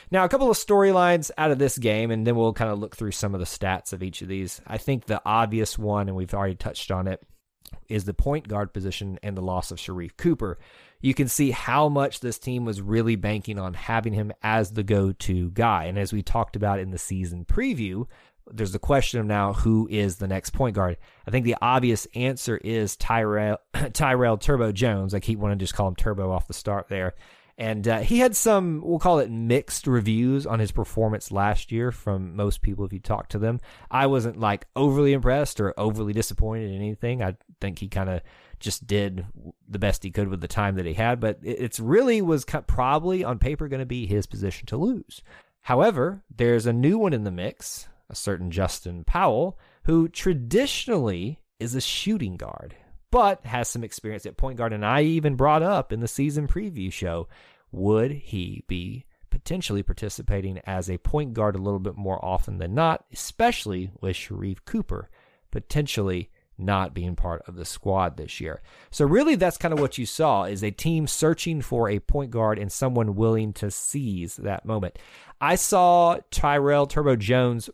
Now, 0.10 0.24
a 0.24 0.30
couple 0.30 0.50
of 0.50 0.58
storylines 0.58 1.30
out 1.38 1.52
of 1.52 1.60
this 1.60 1.78
game, 1.78 2.10
and 2.10 2.26
then 2.26 2.36
we'll 2.36 2.54
kind 2.54 2.72
of 2.72 2.80
look 2.80 2.96
through 2.96 3.12
some 3.12 3.36
of 3.36 3.40
the 3.40 3.46
stats 3.46 3.94
of 3.94 4.02
each 4.02 4.24
of 4.24 4.28
these. 4.28 4.62
I 4.66 4.80
think 4.80 5.06
the 5.06 5.22
obvious 5.26 5.78
one, 5.78 6.08
and 6.08 6.18
we've 6.18 6.34
already 6.34 6.56
touched 6.56 6.90
on 6.90 7.08
it, 7.08 7.22
is 7.88 8.06
the 8.06 8.16
point 8.16 8.48
guard 8.48 8.74
position 8.74 9.20
and 9.22 9.38
the 9.38 9.42
loss 9.42 9.70
of 9.70 9.78
Sharife 9.78 10.18
Cooper. 10.18 10.58
You 11.02 11.14
can 11.14 11.28
see 11.28 11.52
how 11.52 11.88
much 11.88 12.20
this 12.20 12.40
team 12.40 12.66
was 12.66 12.82
really 12.82 13.16
banking 13.16 13.60
on 13.60 13.76
having 13.76 14.14
him 14.14 14.32
as 14.42 14.72
the 14.72 14.84
go 14.84 15.12
to 15.12 15.52
guy. 15.52 15.86
And 15.86 16.00
as 16.00 16.14
we 16.14 16.24
talked 16.24 16.56
about 16.56 16.80
in 16.80 16.90
the 16.90 16.98
season 16.98 17.46
preview, 17.46 18.08
there's 18.52 18.72
the 18.72 18.80
question 18.80 19.20
of 19.20 19.26
now 19.26 19.54
who 19.54 19.88
is 19.90 20.18
the 20.18 20.28
next 20.28 20.52
point 20.52 20.76
guard. 20.76 20.98
I 21.28 21.32
think 21.32 21.46
the 21.46 21.58
obvious 21.62 22.08
answer 22.16 22.58
is 22.58 22.96
Tyrell 22.96 23.58
Tyrell 23.94 24.38
Turbo 24.38 24.72
Jones. 24.72 25.14
I 25.14 25.20
keep 25.20 25.40
wanting 25.40 25.60
to 25.60 25.64
just 25.64 25.74
call 25.74 25.88
him 25.88 25.96
Turbo 25.96 26.32
off 26.32 26.48
the 26.48 26.54
start 26.54 26.88
there. 26.90 27.14
And 27.58 27.88
uh, 27.88 28.00
he 28.00 28.18
had 28.18 28.36
some, 28.36 28.82
we'll 28.84 28.98
call 28.98 29.20
it 29.20 29.30
mixed 29.30 29.86
reviews 29.86 30.48
on 30.48 30.60
his 30.60 30.72
performance 30.72 31.32
last 31.32 31.72
year 31.72 31.92
from 31.92 32.36
most 32.36 32.64
people 32.64 32.84
if 32.84 32.92
you 32.92 33.00
talk 33.00 33.30
to 33.30 33.38
them. 33.38 33.60
I 33.92 34.08
wasn't 34.08 34.40
like 34.40 34.66
overly 34.76 35.14
impressed 35.14 35.60
or 35.60 35.74
overly 35.78 36.14
disappointed 36.14 36.72
in 36.72 36.78
anything. 36.78 37.22
I 37.22 37.36
think 37.62 37.78
he 37.78 37.90
kind 37.90 38.10
of 38.10 38.22
just 38.60 38.88
did 38.88 39.26
the 39.68 39.78
best 39.78 40.04
he 40.04 40.10
could 40.10 40.30
with 40.30 40.42
the 40.42 40.48
time 40.48 40.76
that 40.76 40.86
he 40.88 40.94
had, 40.94 41.20
but 41.20 41.38
it's 41.44 41.80
really 41.80 42.24
was 42.24 42.44
probably 42.46 43.24
on 43.24 43.38
paper 43.38 43.68
going 43.68 43.82
to 43.82 43.86
be 43.86 44.08
his 44.08 44.26
position 44.26 44.66
to 44.68 44.78
lose. 44.78 45.22
However, 45.62 46.24
there's 46.36 46.66
a 46.66 46.74
new 46.74 46.98
one 46.98 47.14
in 47.14 47.24
the 47.24 47.32
mix 47.32 47.88
a 48.14 48.16
certain 48.16 48.52
Justin 48.52 49.04
Powell, 49.04 49.60
who 49.86 50.08
traditionally 50.08 51.40
is 51.60 51.76
a 51.76 51.82
shooting 51.82 52.38
guard, 52.38 52.76
but 53.12 53.46
has 53.46 53.68
some 53.68 53.84
experience 53.84 54.26
at 54.26 54.38
point 54.38 54.58
guard. 54.58 54.72
And 54.72 54.86
I 54.86 55.02
even 55.02 55.36
brought 55.36 55.64
up 55.64 55.92
in 55.92 56.00
the 56.00 56.08
season 56.08 56.48
preview 56.48 56.94
show 56.94 57.28
would 57.72 58.12
he 58.12 58.64
be 58.68 59.06
potentially 59.32 59.82
participating 59.82 60.60
as 60.66 60.90
a 60.90 61.00
point 61.00 61.34
guard 61.34 61.56
a 61.56 61.62
little 61.62 61.80
bit 61.80 61.98
more 61.98 62.24
often 62.24 62.60
than 62.60 62.76
not, 62.76 63.04
especially 63.12 63.92
with 64.00 64.16
Sharife 64.16 64.64
Cooper 64.64 65.10
potentially 65.52 66.30
not 66.58 66.94
being 66.94 67.16
part 67.16 67.42
of 67.48 67.56
the 67.56 67.66
squad 67.66 68.16
this 68.16 68.40
year. 68.40 68.62
So 68.92 69.06
really 69.06 69.36
that's 69.36 69.58
kind 69.58 69.74
of 69.74 69.80
what 69.80 69.98
you 69.98 70.06
saw 70.06 70.44
is 70.44 70.64
a 70.64 70.72
team 70.72 71.08
searching 71.08 71.62
for 71.62 71.90
a 71.90 72.00
point 72.00 72.30
guard 72.30 72.60
and 72.60 72.72
someone 72.72 73.16
willing 73.16 73.54
to 73.54 73.72
seize 73.72 74.36
that 74.38 74.66
moment. 74.66 75.00
I 75.42 75.56
saw 75.56 76.20
Tyrell 76.32 76.88
Turbo 76.88 77.16
Jones 77.16 77.70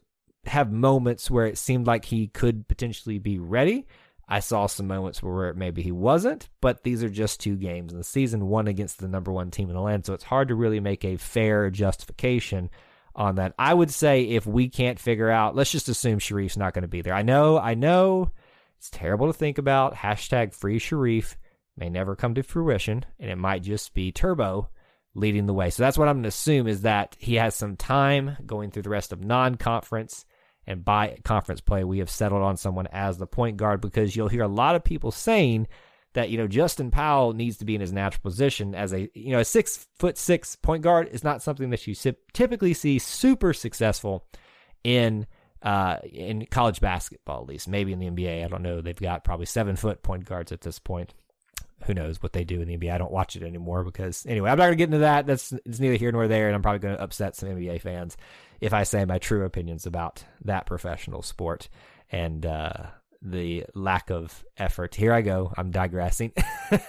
have 0.45 0.71
moments 0.71 1.29
where 1.29 1.45
it 1.45 1.57
seemed 1.57 1.87
like 1.87 2.05
he 2.05 2.27
could 2.27 2.67
potentially 2.67 3.19
be 3.19 3.39
ready. 3.39 3.87
I 4.27 4.41
saw 4.41 4.67
some 4.67 4.87
moments 4.87 5.23
where 5.23 5.53
maybe 5.55 5.81
he 5.81 5.91
wasn't, 5.91 6.49
but 6.61 6.83
these 6.83 7.03
are 7.03 7.09
just 7.09 7.39
two 7.39 7.55
games 7.55 7.91
in 7.91 7.97
the 7.97 8.03
season, 8.03 8.47
one 8.47 8.67
against 8.67 8.99
the 8.99 9.07
number 9.07 9.31
one 9.31 9.49
team 9.49 9.69
in 9.69 9.75
the 9.75 9.81
land. 9.81 10.05
So 10.05 10.13
it's 10.13 10.23
hard 10.23 10.49
to 10.49 10.55
really 10.55 10.79
make 10.79 11.03
a 11.03 11.17
fair 11.17 11.71
justification 11.71 12.69
on 13.15 13.35
that. 13.35 13.55
I 13.57 13.73
would 13.73 13.91
say 13.91 14.23
if 14.23 14.45
we 14.45 14.69
can't 14.69 14.99
figure 14.99 15.31
out, 15.31 15.55
let's 15.55 15.71
just 15.71 15.89
assume 15.89 16.19
Sharife's 16.19 16.57
not 16.57 16.73
going 16.73 16.83
to 16.83 16.87
be 16.87 17.01
there. 17.01 17.15
I 17.15 17.23
know, 17.23 17.57
I 17.57 17.73
know 17.73 18.31
it's 18.77 18.91
terrible 18.91 19.27
to 19.27 19.33
think 19.33 19.57
about. 19.57 19.95
Hashtag 19.95 20.53
free 20.53 20.79
Sharife 20.79 21.35
may 21.75 21.89
never 21.89 22.15
come 22.15 22.35
to 22.35 22.43
fruition, 22.43 23.05
and 23.19 23.31
it 23.31 23.35
might 23.37 23.63
just 23.63 23.95
be 23.95 24.11
Turbo 24.11 24.69
leading 25.15 25.47
the 25.47 25.53
way. 25.53 25.71
So 25.71 25.81
that's 25.81 25.97
what 25.97 26.07
I'm 26.07 26.17
going 26.17 26.23
to 26.23 26.29
assume 26.29 26.67
is 26.67 26.83
that 26.83 27.15
he 27.19 27.35
has 27.35 27.55
some 27.55 27.75
time 27.75 28.37
going 28.45 28.69
through 28.69 28.83
the 28.83 28.89
rest 28.89 29.11
of 29.11 29.23
non 29.23 29.55
conference 29.55 30.25
and 30.69 30.85
by 30.85 31.17
conference 31.23 31.61
play, 31.61 31.83
we 31.83 31.97
have 31.97 32.11
settled 32.11 32.43
on 32.43 32.55
someone 32.55 32.87
as 32.91 33.17
the 33.17 33.25
point 33.25 33.57
guard 33.57 33.81
because 33.81 34.15
you'll 34.15 34.27
hear 34.27 34.43
a 34.43 34.47
lot 34.47 34.75
of 34.75 34.83
people 34.83 35.11
saying 35.11 35.67
that 36.13 36.29
you 36.29 36.37
know 36.37 36.47
Justin 36.47 36.91
Powell 36.91 37.33
needs 37.33 37.57
to 37.57 37.65
be 37.65 37.73
in 37.73 37.81
his 37.81 37.91
natural 37.91 38.21
position 38.21 38.75
as 38.75 38.93
a 38.93 39.09
you 39.15 39.31
know 39.31 39.39
a 39.39 39.45
six 39.45 39.87
foot 39.97 40.15
six 40.15 40.55
point 40.55 40.83
guard 40.83 41.09
is 41.11 41.23
not 41.23 41.41
something 41.41 41.71
that 41.71 41.87
you 41.87 41.95
typically 42.33 42.75
see 42.75 42.99
super 42.99 43.51
successful 43.51 44.27
in 44.83 45.25
uh, 45.63 45.97
in 46.03 46.45
college 46.51 46.79
basketball 46.79 47.41
at 47.41 47.47
least. 47.47 47.67
Maybe 47.67 47.91
in 47.91 47.99
the 47.99 48.09
NBA 48.09 48.45
I 48.45 48.47
don't 48.47 48.61
know. 48.61 48.79
They've 48.79 48.95
got 48.95 49.23
probably 49.23 49.47
seven 49.47 49.75
foot 49.75 50.03
point 50.03 50.25
guards 50.25 50.51
at 50.51 50.61
this 50.61 50.77
point. 50.77 51.15
Who 51.85 51.95
knows 51.95 52.21
what 52.21 52.33
they 52.33 52.43
do 52.43 52.61
in 52.61 52.67
the 52.67 52.77
NBA 52.77 52.93
I 52.93 52.99
don't 52.99 53.11
watch 53.11 53.35
it 53.35 53.41
anymore 53.41 53.83
because 53.83 54.23
anyway 54.27 54.51
I'm 54.51 54.57
not 54.59 54.65
gonna 54.65 54.75
get 54.75 54.89
into 54.89 54.99
that. 54.99 55.25
That's 55.25 55.51
it's 55.65 55.79
neither 55.79 55.95
here 55.95 56.11
nor 56.11 56.27
there 56.27 56.45
and 56.45 56.55
I'm 56.55 56.61
probably 56.61 56.79
gonna 56.79 56.95
upset 56.95 57.35
some 57.35 57.49
NBA 57.49 57.81
fans 57.81 58.17
if 58.61 58.73
I 58.73 58.83
say 58.83 59.05
my 59.05 59.17
true 59.17 59.45
opinions 59.45 59.85
about 59.85 60.23
that 60.43 60.65
professional 60.65 61.21
sport 61.21 61.69
and 62.11 62.45
uh, 62.45 62.87
the 63.21 63.65
lack 63.73 64.09
of 64.09 64.43
effort. 64.57 64.95
Here 64.95 65.13
I 65.13 65.21
go. 65.21 65.53
I'm 65.57 65.71
digressing. 65.71 66.33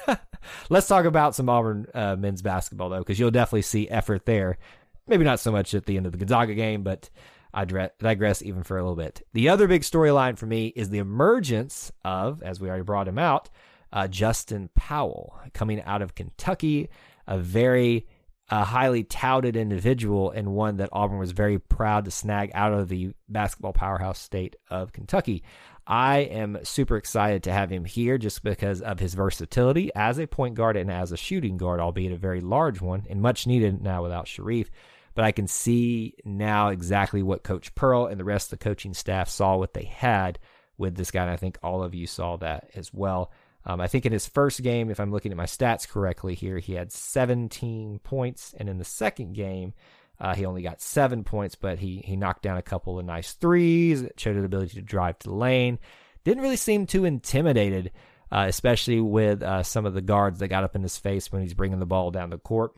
Let's 0.70 0.88
talk 0.88 1.04
about 1.04 1.34
some 1.34 1.48
Auburn 1.48 1.86
uh, 1.94 2.16
men's 2.16 2.42
basketball, 2.42 2.88
though, 2.88 2.98
because 2.98 3.18
you'll 3.18 3.30
definitely 3.30 3.62
see 3.62 3.88
effort 3.88 4.26
there. 4.26 4.58
Maybe 5.06 5.24
not 5.24 5.40
so 5.40 5.50
much 5.50 5.74
at 5.74 5.86
the 5.86 5.96
end 5.96 6.06
of 6.06 6.12
the 6.12 6.18
Gonzaga 6.18 6.54
game, 6.54 6.82
but 6.82 7.10
I 7.52 7.64
digress 7.64 8.42
even 8.42 8.62
for 8.62 8.78
a 8.78 8.82
little 8.82 8.96
bit. 8.96 9.26
The 9.32 9.48
other 9.48 9.66
big 9.66 9.82
storyline 9.82 10.38
for 10.38 10.46
me 10.46 10.68
is 10.68 10.90
the 10.90 10.98
emergence 10.98 11.90
of, 12.04 12.42
as 12.42 12.60
we 12.60 12.68
already 12.68 12.84
brought 12.84 13.08
him 13.08 13.18
out, 13.18 13.50
uh, 13.92 14.06
Justin 14.06 14.70
Powell 14.76 15.36
coming 15.52 15.82
out 15.82 16.00
of 16.00 16.14
Kentucky, 16.14 16.90
a 17.26 17.38
very 17.38 18.06
a 18.50 18.64
highly 18.64 19.04
touted 19.04 19.56
individual 19.56 20.30
and 20.32 20.52
one 20.52 20.78
that 20.78 20.88
Auburn 20.92 21.18
was 21.18 21.30
very 21.30 21.58
proud 21.58 22.04
to 22.04 22.10
snag 22.10 22.50
out 22.52 22.72
of 22.72 22.88
the 22.88 23.12
basketball 23.28 23.72
powerhouse 23.72 24.18
state 24.18 24.56
of 24.68 24.92
Kentucky. 24.92 25.44
I 25.86 26.18
am 26.18 26.58
super 26.64 26.96
excited 26.96 27.44
to 27.44 27.52
have 27.52 27.70
him 27.70 27.84
here 27.84 28.18
just 28.18 28.42
because 28.42 28.80
of 28.80 28.98
his 28.98 29.14
versatility 29.14 29.90
as 29.94 30.18
a 30.18 30.26
point 30.26 30.56
guard 30.56 30.76
and 30.76 30.90
as 30.90 31.12
a 31.12 31.16
shooting 31.16 31.56
guard, 31.56 31.80
albeit 31.80 32.12
a 32.12 32.16
very 32.16 32.40
large 32.40 32.80
one 32.80 33.06
and 33.08 33.22
much 33.22 33.46
needed 33.46 33.80
now 33.82 34.02
without 34.02 34.26
Sharife. 34.26 34.68
But 35.14 35.24
I 35.24 35.32
can 35.32 35.46
see 35.46 36.14
now 36.24 36.68
exactly 36.68 37.22
what 37.22 37.42
Coach 37.44 37.74
Pearl 37.74 38.06
and 38.06 38.18
the 38.18 38.24
rest 38.24 38.52
of 38.52 38.58
the 38.58 38.64
coaching 38.64 38.94
staff 38.94 39.28
saw 39.28 39.56
what 39.56 39.74
they 39.74 39.84
had 39.84 40.38
with 40.76 40.96
this 40.96 41.10
guy. 41.10 41.22
And 41.22 41.30
I 41.30 41.36
think 41.36 41.58
all 41.62 41.82
of 41.82 41.94
you 41.94 42.06
saw 42.06 42.36
that 42.38 42.70
as 42.74 42.92
well. 42.92 43.32
Um, 43.64 43.80
I 43.80 43.88
think 43.88 44.06
in 44.06 44.12
his 44.12 44.26
first 44.26 44.62
game, 44.62 44.90
if 44.90 44.98
I'm 44.98 45.12
looking 45.12 45.32
at 45.32 45.38
my 45.38 45.44
stats 45.44 45.88
correctly 45.88 46.34
here, 46.34 46.58
he 46.58 46.74
had 46.74 46.92
17 46.92 48.00
points, 48.02 48.54
and 48.56 48.68
in 48.68 48.78
the 48.78 48.84
second 48.84 49.34
game, 49.34 49.74
uh, 50.18 50.34
he 50.34 50.44
only 50.44 50.62
got 50.62 50.82
seven 50.82 51.24
points, 51.24 51.54
but 51.54 51.78
he 51.78 52.02
he 52.04 52.14
knocked 52.14 52.42
down 52.42 52.58
a 52.58 52.62
couple 52.62 52.98
of 52.98 53.06
nice 53.06 53.32
threes, 53.32 54.04
showed 54.16 54.36
an 54.36 54.44
ability 54.44 54.74
to 54.74 54.82
drive 54.82 55.18
to 55.18 55.28
the 55.28 55.34
lane. 55.34 55.78
Didn't 56.24 56.42
really 56.42 56.56
seem 56.56 56.86
too 56.86 57.06
intimidated, 57.06 57.90
uh, 58.30 58.44
especially 58.46 59.00
with 59.00 59.42
uh, 59.42 59.62
some 59.62 59.86
of 59.86 59.94
the 59.94 60.02
guards 60.02 60.38
that 60.38 60.48
got 60.48 60.64
up 60.64 60.76
in 60.76 60.82
his 60.82 60.98
face 60.98 61.32
when 61.32 61.40
he's 61.40 61.54
bringing 61.54 61.80
the 61.80 61.86
ball 61.86 62.10
down 62.10 62.28
the 62.28 62.38
court. 62.38 62.72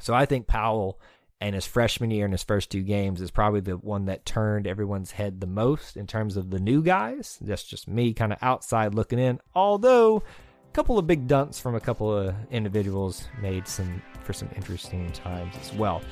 So 0.00 0.14
I 0.14 0.26
think 0.26 0.46
Powell 0.46 1.00
and 1.40 1.54
his 1.54 1.66
freshman 1.66 2.10
year 2.10 2.24
in 2.24 2.32
his 2.32 2.42
first 2.42 2.70
two 2.70 2.82
games 2.82 3.20
is 3.20 3.30
probably 3.30 3.60
the 3.60 3.76
one 3.76 4.06
that 4.06 4.24
turned 4.24 4.66
everyone's 4.66 5.10
head 5.10 5.40
the 5.40 5.46
most 5.46 5.96
in 5.96 6.06
terms 6.06 6.36
of 6.36 6.50
the 6.50 6.60
new 6.60 6.82
guys. 6.82 7.38
That's 7.40 7.64
just 7.64 7.88
me 7.88 8.14
kind 8.14 8.32
of 8.32 8.38
outside 8.40 8.94
looking 8.94 9.18
in. 9.18 9.40
Although 9.54 10.18
a 10.18 10.72
couple 10.72 10.98
of 10.98 11.06
big 11.06 11.28
dunks 11.28 11.60
from 11.60 11.74
a 11.74 11.80
couple 11.80 12.16
of 12.16 12.34
individuals 12.50 13.28
made 13.40 13.68
some 13.68 14.02
for 14.22 14.32
some 14.32 14.48
interesting 14.56 15.10
times 15.12 15.54
as 15.60 15.72
well. 15.74 16.02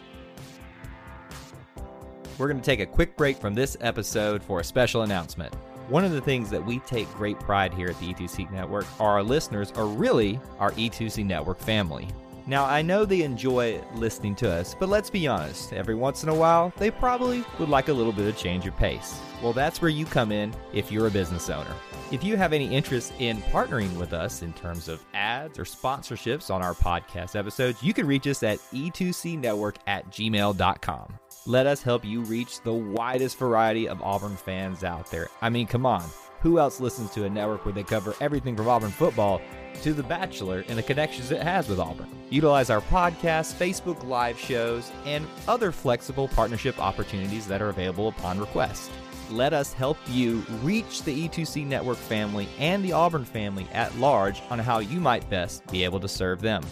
We're 2.38 2.49
going 2.49 2.61
to 2.61 2.64
take 2.64 2.81
a 2.81 2.87
quick 2.87 3.17
break 3.17 3.38
from 3.38 3.55
this 3.55 3.76
episode 3.81 4.43
for 4.43 4.61
a 4.61 4.64
special 4.64 5.02
announcement. 5.02 5.55
One 5.88 6.05
of 6.05 6.12
the 6.12 6.21
things 6.21 6.49
that 6.50 6.64
we 6.64 6.79
take 6.81 7.12
great 7.14 7.38
pride 7.38 7.75
here 7.75 7.88
at 7.88 7.99
the 8.00 8.12
E2C 8.12 8.50
Network 8.50 8.87
are 9.00 9.12
our 9.12 9.23
listeners 9.23 9.73
are 9.73 9.87
really 9.87 10.41
our 10.59 10.73
E2C 10.73 11.25
Network 11.25 11.59
family. 11.61 12.09
Now, 12.46 12.64
I 12.64 12.82
know 12.82 13.04
they 13.04 13.22
enjoy 13.22 13.80
listening 13.94 14.34
to 14.37 14.50
us, 14.50 14.75
but 14.78 14.88
let's 14.88 15.11
be 15.11 15.28
honest, 15.28 15.72
every 15.72 15.94
once 15.94 16.25
in 16.25 16.28
a 16.28 16.34
while, 16.34 16.72
they 16.76 16.90
probably 16.90 17.44
would 17.58 17.68
like 17.68 17.88
a 17.88 17.92
little 17.92 18.12
bit 18.12 18.26
of 18.26 18.37
change 18.37 18.66
of 18.66 18.76
pace. 18.76 19.20
Well, 19.42 19.52
that's 19.52 19.80
where 19.80 19.90
you 19.90 20.06
come 20.06 20.32
in 20.32 20.52
if 20.72 20.90
you're 20.90 21.06
a 21.06 21.11
business 21.11 21.49
owner. 21.49 21.72
If 22.11 22.25
you 22.25 22.37
have 22.37 22.52
any 22.52 22.75
interest 22.75 23.12
in 23.20 23.40
partnering 23.42 23.96
with 23.96 24.12
us 24.12 24.42
in 24.42 24.52
terms 24.54 24.88
of 24.88 25.04
ads 25.14 25.58
or 25.58 25.64
sponsorships 25.64 26.52
on 26.52 26.62
our 26.62 26.75
podcast 26.75 27.37
episodes, 27.37 27.82
you 27.82 27.94
can 27.94 28.06
reach 28.06 28.26
us 28.26 28.42
at 28.42 28.58
e2cnetwork 28.72 29.76
at 29.87 30.11
gmail.com. 30.11 31.18
Let 31.46 31.66
us 31.66 31.82
help 31.82 32.04
you 32.04 32.22
reach 32.22 32.61
the 32.61 32.75
widest 32.75 33.38
variety 33.38 33.88
of 33.88 34.02
Auburn 34.02 34.37
fans 34.37 34.84
out 34.84 35.11
there. 35.11 35.28
I 35.40 35.49
mean, 35.49 35.66
come 35.66 35.87
on. 35.87 36.04
Who 36.40 36.58
else 36.58 36.80
listens 36.80 37.12
to 37.12 37.25
a 37.25 37.30
network 37.30 37.64
where 37.64 37.75
they 37.75 37.84
cover 37.84 38.14
everything 38.20 38.56
from 38.56 38.68
Auburn 38.68 38.90
football 38.90 39.40
to 39.83 39.93
The 39.93 40.02
Bachelor 40.02 40.64
and 40.69 40.76
the 40.76 40.83
connections 40.83 41.31
it 41.31 41.43
has 41.43 41.69
with 41.69 41.79
Auburn? 41.79 42.09
Utilize 42.31 42.71
our 42.71 42.81
podcast, 42.83 43.55
Facebook 43.55 44.05
live 44.05 44.38
shows, 44.38 44.91
and 45.05 45.26
other 45.49 45.73
flexible 45.73 46.29
partnership 46.29 46.79
opportunities 46.79 47.47
that 47.47 47.62
are 47.62 47.69
available 47.69 48.09
upon 48.09 48.38
request. 48.38 48.91
Let 49.31 49.52
us 49.52 49.73
help 49.73 49.97
you 50.09 50.45
reach 50.62 51.02
the 51.02 51.29
E2C 51.29 51.67
network 51.67 51.99
family 51.99 52.49
and 52.59 52.85
the 52.85 52.93
Auburn 52.93 53.25
family 53.25 53.67
at 53.73 53.97
large 53.97 54.43
on 54.50 54.59
how 54.59 54.81
you 54.81 55.00
might 55.00 55.29
best 55.31 55.67
be 55.69 55.85
able 55.85 56.00
to 56.00 56.09
serve 56.09 56.41
them. 56.41 56.62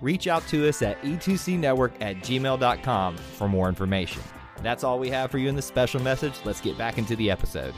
Reach 0.00 0.26
out 0.26 0.46
to 0.48 0.68
us 0.68 0.82
at 0.82 1.00
e2cnetwork 1.02 1.92
at 2.00 2.16
gmail.com 2.16 3.16
for 3.16 3.48
more 3.48 3.68
information. 3.68 4.22
That's 4.62 4.84
all 4.84 4.98
we 4.98 5.10
have 5.10 5.30
for 5.30 5.38
you 5.38 5.48
in 5.48 5.56
this 5.56 5.66
special 5.66 6.00
message. 6.02 6.34
Let's 6.44 6.60
get 6.60 6.76
back 6.76 6.98
into 6.98 7.16
the 7.16 7.30
episode. 7.30 7.74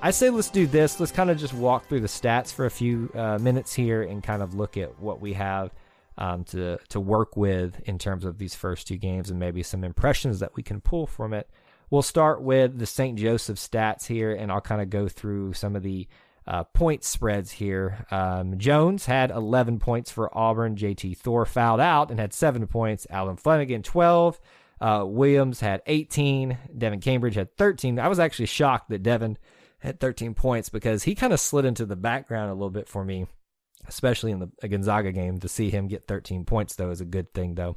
I 0.00 0.12
say 0.12 0.30
let's 0.30 0.48
do 0.50 0.68
this. 0.68 1.00
Let's 1.00 1.10
kind 1.10 1.28
of 1.28 1.38
just 1.38 1.54
walk 1.54 1.88
through 1.88 2.00
the 2.00 2.06
stats 2.06 2.52
for 2.52 2.66
a 2.66 2.70
few 2.70 3.10
uh, 3.14 3.38
minutes 3.38 3.74
here 3.74 4.02
and 4.02 4.22
kind 4.22 4.42
of 4.42 4.54
look 4.54 4.76
at 4.76 5.00
what 5.00 5.20
we 5.20 5.32
have 5.32 5.72
um, 6.16 6.44
to 6.44 6.78
to 6.90 7.00
work 7.00 7.36
with 7.36 7.80
in 7.80 7.98
terms 7.98 8.24
of 8.24 8.38
these 8.38 8.54
first 8.54 8.86
two 8.86 8.96
games 8.96 9.28
and 9.28 9.40
maybe 9.40 9.62
some 9.64 9.82
impressions 9.82 10.38
that 10.38 10.54
we 10.54 10.62
can 10.62 10.80
pull 10.80 11.06
from 11.06 11.32
it. 11.32 11.50
We'll 11.90 12.02
start 12.02 12.42
with 12.42 12.78
the 12.78 12.86
St. 12.86 13.18
Joseph 13.18 13.58
stats 13.58 14.06
here, 14.06 14.32
and 14.32 14.52
I'll 14.52 14.60
kind 14.60 14.80
of 14.80 14.88
go 14.88 15.08
through 15.08 15.54
some 15.54 15.74
of 15.74 15.82
the 15.82 16.06
uh, 16.46 16.62
point 16.64 17.02
spreads 17.02 17.50
here. 17.50 18.06
Um, 18.10 18.56
Jones 18.56 19.06
had 19.06 19.30
11 19.32 19.80
points 19.80 20.12
for 20.12 20.36
Auburn. 20.36 20.76
JT 20.76 21.16
Thor 21.16 21.44
fouled 21.44 21.80
out 21.80 22.10
and 22.10 22.20
had 22.20 22.32
seven 22.32 22.66
points. 22.68 23.06
Allen 23.10 23.36
Flanagan 23.36 23.82
12. 23.82 24.38
Uh, 24.80 25.04
Williams 25.06 25.58
had 25.60 25.82
18. 25.86 26.56
Devin 26.76 27.00
Cambridge 27.00 27.34
had 27.34 27.56
13. 27.56 27.98
I 27.98 28.06
was 28.06 28.20
actually 28.20 28.46
shocked 28.46 28.90
that 28.90 29.02
Devin 29.02 29.38
had 29.78 30.00
13 30.00 30.34
points 30.34 30.68
because 30.68 31.04
he 31.04 31.14
kind 31.14 31.32
of 31.32 31.40
slid 31.40 31.64
into 31.64 31.86
the 31.86 31.96
background 31.96 32.50
a 32.50 32.54
little 32.54 32.70
bit 32.70 32.88
for 32.88 33.04
me, 33.04 33.26
especially 33.86 34.32
in 34.32 34.40
the 34.40 34.68
Gonzaga 34.68 35.12
game. 35.12 35.38
To 35.40 35.48
see 35.48 35.70
him 35.70 35.88
get 35.88 36.08
13 36.08 36.44
points, 36.44 36.76
though, 36.76 36.90
is 36.90 37.00
a 37.00 37.06
good 37.06 37.32
thing, 37.32 37.54
though. 37.54 37.76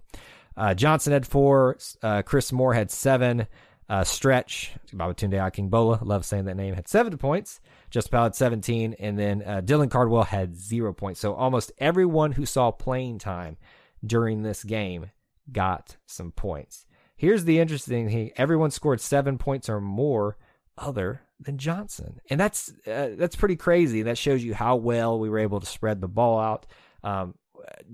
Uh, 0.57 0.73
Johnson 0.73 1.13
had 1.13 1.27
four. 1.27 1.77
Uh, 2.01 2.21
Chris 2.23 2.51
Moore 2.51 2.73
had 2.73 2.91
seven. 2.91 3.47
Uh, 3.87 4.05
Stretch, 4.05 4.71
Babatunde 4.93 5.33
Akingbola, 5.33 6.05
love 6.05 6.25
saying 6.25 6.45
that 6.45 6.55
name, 6.55 6.75
had 6.75 6.87
seven 6.87 7.17
points. 7.17 7.59
Just 7.89 8.09
Powell 8.09 8.23
had 8.23 8.35
17. 8.35 8.95
And 8.99 9.19
then 9.19 9.43
uh, 9.45 9.61
Dylan 9.61 9.91
Cardwell 9.91 10.23
had 10.23 10.55
zero 10.55 10.93
points. 10.93 11.19
So 11.19 11.33
almost 11.33 11.73
everyone 11.77 12.31
who 12.31 12.45
saw 12.45 12.71
playing 12.71 13.19
time 13.19 13.57
during 14.05 14.43
this 14.43 14.63
game 14.63 15.11
got 15.51 15.97
some 16.05 16.31
points. 16.31 16.85
Here's 17.17 17.43
the 17.43 17.59
interesting 17.59 18.09
thing 18.09 18.31
everyone 18.37 18.71
scored 18.71 19.01
seven 19.01 19.37
points 19.37 19.69
or 19.69 19.81
more 19.81 20.37
other 20.81 21.21
than 21.39 21.57
Johnson, 21.57 22.19
and 22.29 22.39
that's 22.39 22.69
uh, 22.87 23.11
that's 23.17 23.35
pretty 23.35 23.55
crazy. 23.55 24.01
That 24.01 24.17
shows 24.17 24.43
you 24.43 24.53
how 24.53 24.75
well 24.75 25.19
we 25.19 25.29
were 25.29 25.39
able 25.39 25.59
to 25.59 25.65
spread 25.65 26.01
the 26.01 26.07
ball 26.07 26.39
out. 26.39 26.65
Um, 27.03 27.35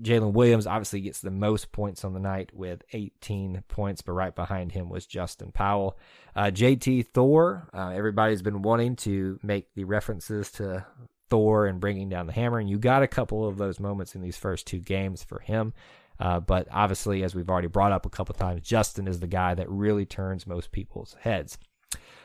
Jalen 0.00 0.32
Williams 0.32 0.66
obviously 0.66 1.00
gets 1.00 1.20
the 1.20 1.30
most 1.30 1.72
points 1.72 2.04
on 2.04 2.14
the 2.14 2.20
night 2.20 2.50
with 2.52 2.82
18 2.92 3.62
points, 3.68 4.02
but 4.02 4.12
right 4.12 4.34
behind 4.34 4.72
him 4.72 4.88
was 4.88 5.06
Justin 5.06 5.52
Powell. 5.52 5.98
Uh, 6.34 6.44
JT 6.44 7.08
Thor, 7.08 7.68
uh, 7.74 7.90
everybody's 7.90 8.42
been 8.42 8.62
wanting 8.62 8.96
to 8.96 9.38
make 9.42 9.72
the 9.74 9.84
references 9.84 10.50
to 10.52 10.86
Thor 11.30 11.66
and 11.66 11.80
bringing 11.80 12.08
down 12.08 12.26
the 12.26 12.32
hammer, 12.32 12.58
and 12.58 12.70
you 12.70 12.78
got 12.78 13.02
a 13.02 13.08
couple 13.08 13.46
of 13.46 13.58
those 13.58 13.80
moments 13.80 14.14
in 14.14 14.22
these 14.22 14.36
first 14.36 14.66
two 14.66 14.80
games 14.80 15.22
for 15.22 15.40
him. 15.40 15.74
Uh, 16.20 16.40
but 16.40 16.66
obviously, 16.72 17.22
as 17.22 17.34
we've 17.34 17.48
already 17.48 17.68
brought 17.68 17.92
up 17.92 18.04
a 18.04 18.10
couple 18.10 18.34
times, 18.34 18.62
Justin 18.62 19.06
is 19.06 19.20
the 19.20 19.26
guy 19.26 19.54
that 19.54 19.70
really 19.70 20.04
turns 20.04 20.46
most 20.46 20.72
people's 20.72 21.14
heads. 21.20 21.58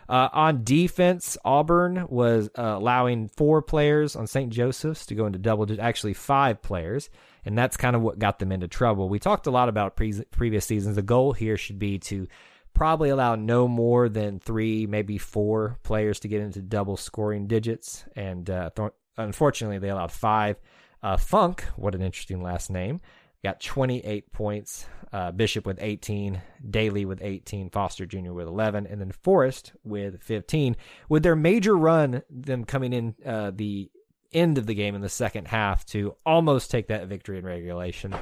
Uh, 0.10 0.30
on 0.34 0.64
defense, 0.64 1.38
Auburn 1.46 2.06
was 2.10 2.50
uh, 2.58 2.62
allowing 2.62 3.30
four 3.30 3.62
players 3.62 4.16
on 4.16 4.28
St. 4.28 4.52
Joseph's 4.52 5.06
to 5.08 5.16
go 5.16 5.26
into 5.26 5.40
double 5.40 5.66
digits, 5.66 5.84
actually 5.84 6.14
five 6.14 6.62
players, 6.62 7.10
and 7.46 7.58
that's 7.58 7.78
kind 7.78 7.96
of 7.96 8.02
what 8.02 8.20
got 8.20 8.40
them 8.40 8.52
into 8.52 8.68
trouble. 8.68 9.10
We 9.10 9.20
talked 9.20 9.48
a 9.48 9.52
lot 9.52 9.70
about 9.70 9.96
pre- 9.96 10.24
previous 10.32 10.66
seasons. 10.66 10.96
The 10.96 11.02
goal 11.02 11.34
here 11.34 11.58
should 11.58 11.80
be 11.80 12.00
to 12.00 12.28
probably 12.74 13.10
allow 13.10 13.36
no 13.36 13.68
more 13.68 14.10
than 14.10 14.40
three, 14.40 14.88
maybe 14.88 15.18
four 15.18 15.78
players 15.84 16.20
to 16.22 16.28
get 16.28 16.42
into 16.42 16.62
double 16.62 16.98
scoring 16.98 17.48
digits, 17.48 18.06
and 18.16 18.50
uh, 18.50 18.70
th- 18.76 18.92
unfortunately, 19.18 19.80
they 19.80 19.90
allowed 19.90 20.12
five. 20.12 20.58
Uh, 21.02 21.18
Funk, 21.18 21.66
what 21.76 21.96
an 21.96 22.02
interesting 22.02 22.42
last 22.42 22.70
name, 22.70 23.02
got 23.44 23.60
28 23.60 24.32
points. 24.32 24.86
Uh, 25.12 25.32
Bishop 25.32 25.68
with 25.68 25.78
18, 25.80 26.42
Daly 26.72 27.06
with 27.06 27.22
18, 27.22 27.70
Foster 27.70 28.08
Jr. 28.08 28.32
with 28.32 28.48
11, 28.48 28.88
and 28.88 29.00
then 29.00 29.12
Forrest 29.12 29.74
with 29.84 30.24
15. 30.24 30.76
With 31.08 31.22
their 31.22 31.36
major 31.36 31.78
run, 31.78 32.24
them 32.32 32.66
coming 32.66 32.94
in 32.94 33.14
uh, 33.24 33.52
the 33.54 33.92
end 34.32 34.58
of 34.58 34.66
the 34.66 34.74
game 34.74 34.96
in 34.96 35.02
the 35.02 35.10
second 35.10 35.48
half 35.50 35.86
to 35.88 36.16
almost 36.26 36.72
take 36.72 36.88
that 36.88 37.06
victory 37.06 37.38
in 37.38 37.46
regulation. 37.46 38.16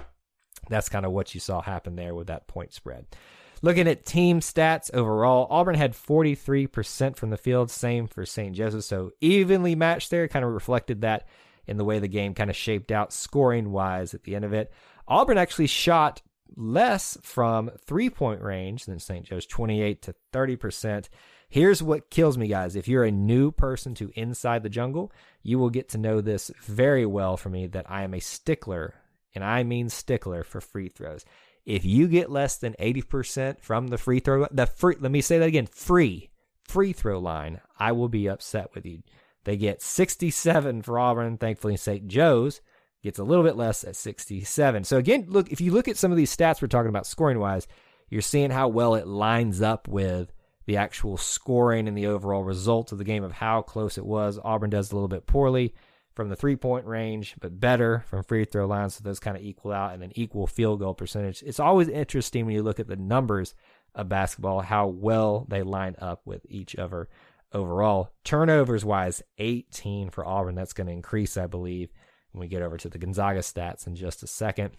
That's 0.70 0.90
kind 0.90 1.06
of 1.06 1.14
what 1.14 1.34
you 1.34 1.40
saw 1.40 1.62
happen 1.62 1.96
there 1.96 2.14
with 2.14 2.28
that 2.28 2.48
point 2.48 2.74
spread. 2.74 3.06
Looking 3.62 3.88
at 3.88 4.06
team 4.06 4.40
stats 4.40 4.94
overall, 4.94 5.48
Auburn 5.50 5.76
had 5.76 5.94
43% 5.94 7.16
from 7.16 7.30
the 7.30 7.38
field, 7.38 7.70
same 7.70 8.08
for 8.08 8.26
St. 8.26 8.56
Joseph. 8.56 8.84
So 8.84 9.12
evenly 9.22 9.76
matched 9.76 10.10
there, 10.10 10.28
kind 10.28 10.44
of 10.44 10.52
reflected 10.52 11.02
that 11.02 11.28
in 11.68 11.78
the 11.78 11.86
way 11.86 12.00
the 12.00 12.08
game 12.08 12.34
kind 12.34 12.50
of 12.50 12.56
shaped 12.56 12.92
out 12.92 13.14
scoring 13.14 13.72
wise 13.72 14.14
at 14.14 14.24
the 14.24 14.36
end 14.36 14.46
of 14.46 14.54
it. 14.54 14.72
Auburn 15.08 15.38
actually 15.38 15.68
shot 15.68 16.22
less 16.56 17.18
from 17.22 17.72
three 17.86 18.10
point 18.10 18.42
range 18.42 18.86
than 18.86 19.00
St. 19.00 19.26
Joe's, 19.26 19.46
28 19.46 20.02
to 20.04 20.16
30%. 20.34 21.10
Here's 21.50 21.84
what 21.84 22.10
kills 22.10 22.38
me, 22.38 22.48
guys. 22.48 22.76
If 22.76 22.88
you're 22.88 23.04
a 23.04 23.12
new 23.12 23.52
person 23.52 23.94
to 23.96 24.12
Inside 24.16 24.64
the 24.64 24.70
Jungle, 24.70 25.12
you 25.44 25.60
will 25.60 25.70
get 25.70 25.90
to 25.90 25.98
know 25.98 26.22
this 26.22 26.50
very 26.62 27.06
well 27.06 27.36
for 27.36 27.50
me 27.50 27.68
that 27.68 27.90
I 27.90 28.04
am 28.04 28.14
a 28.14 28.22
stickler, 28.22 28.96
and 29.36 29.44
I 29.44 29.64
mean 29.64 29.90
stickler 29.90 30.44
for 30.44 30.62
free 30.62 30.88
throws. 30.88 31.26
If 31.66 31.86
you 31.86 32.08
get 32.08 32.32
less 32.32 32.58
than 32.58 32.74
80% 32.80 33.62
from 33.62 33.88
the 33.88 33.98
free 33.98 34.20
throw, 34.20 34.48
the 34.50 34.66
free, 34.66 34.96
let 35.00 35.12
me 35.12 35.22
say 35.22 35.40
that 35.40 35.48
again, 35.48 35.68
free, 35.68 36.30
free 36.64 36.94
throw 36.94 37.20
line, 37.20 37.60
I 37.78 37.92
will 37.92 38.10
be 38.10 38.30
upset 38.30 38.74
with 38.74 38.86
you. 38.86 39.04
They 39.44 39.58
get 39.58 39.82
67 39.82 40.84
for 40.84 41.00
Auburn, 41.00 41.38
thankfully 41.38 41.76
St. 41.76 42.08
Joe's 42.08 42.62
gets 43.04 43.20
a 43.20 43.24
little 43.24 43.44
bit 43.44 43.56
less 43.56 43.84
at 43.84 43.96
67. 43.96 44.84
So 44.84 44.98
again, 44.98 45.26
look, 45.28 45.52
if 45.52 45.62
you 45.62 45.72
look 45.72 45.88
at 45.88 45.98
some 45.98 46.12
of 46.12 46.18
these 46.18 46.36
stats 46.36 46.62
we're 46.62 46.68
talking 46.68 46.90
about 46.90 47.08
scoring 47.08 47.40
wise, 47.40 47.68
you're 48.10 48.22
seeing 48.22 48.52
how 48.52 48.68
well 48.68 48.96
it 48.96 49.08
lines 49.08 49.62
up 49.62 49.88
with 49.88 50.34
the 50.66 50.78
actual 50.78 51.18
scoring 51.18 51.88
and 51.88 51.98
the 51.98 52.08
overall 52.08 52.44
result 52.44 52.92
of 52.92 52.98
the 52.98 53.04
game 53.04 53.24
of 53.24 53.32
how 53.32 53.62
close 53.62 53.98
it 53.98 54.06
was. 54.06 54.40
Auburn 54.44 54.70
does 54.70 54.92
a 54.92 54.96
little 54.96 55.08
bit 55.08 55.26
poorly 55.26 55.74
from 56.14 56.30
the 56.30 56.36
three 56.36 56.56
point 56.56 56.86
range, 56.86 57.36
but 57.40 57.60
better 57.60 58.04
from 58.08 58.24
free 58.24 58.46
throw 58.46 58.68
lines. 58.68 58.96
So 58.96 59.04
those 59.04 59.20
kind 59.20 59.38
of 59.38 59.44
equal 59.44 59.72
out 59.72 59.94
and 59.94 60.02
then 60.02 60.12
equal 60.16 60.48
field 60.48 60.80
goal 60.80 60.94
percentage. 60.94 61.42
It's 61.44 61.60
always 61.60 61.88
interesting 61.88 62.46
when 62.46 62.56
you 62.56 62.64
look 62.64 62.80
at 62.80 62.88
the 62.88 62.96
numbers 62.96 63.56
of 63.96 64.10
basketball, 64.10 64.62
how 64.62 64.88
well 64.88 65.46
they 65.50 65.64
line 65.64 65.96
up 66.00 66.22
with 66.26 66.46
each 66.48 66.76
other 66.76 67.10
overall. 67.54 68.12
Turnovers 68.24 68.86
wise, 68.86 69.22
18 69.38 70.10
for 70.10 70.26
Auburn. 70.26 70.56
That's 70.56 70.74
going 70.74 70.88
to 70.88 70.94
increase, 70.94 71.38
I 71.38 71.48
believe, 71.48 71.90
when 72.32 72.42
we 72.42 72.48
get 72.48 72.62
over 72.62 72.78
to 72.78 72.90
the 72.90 72.98
Gonzaga 72.98 73.40
stats 73.40 73.88
in 73.88 73.96
just 73.96 74.24
a 74.24 74.28
second. 74.28 74.72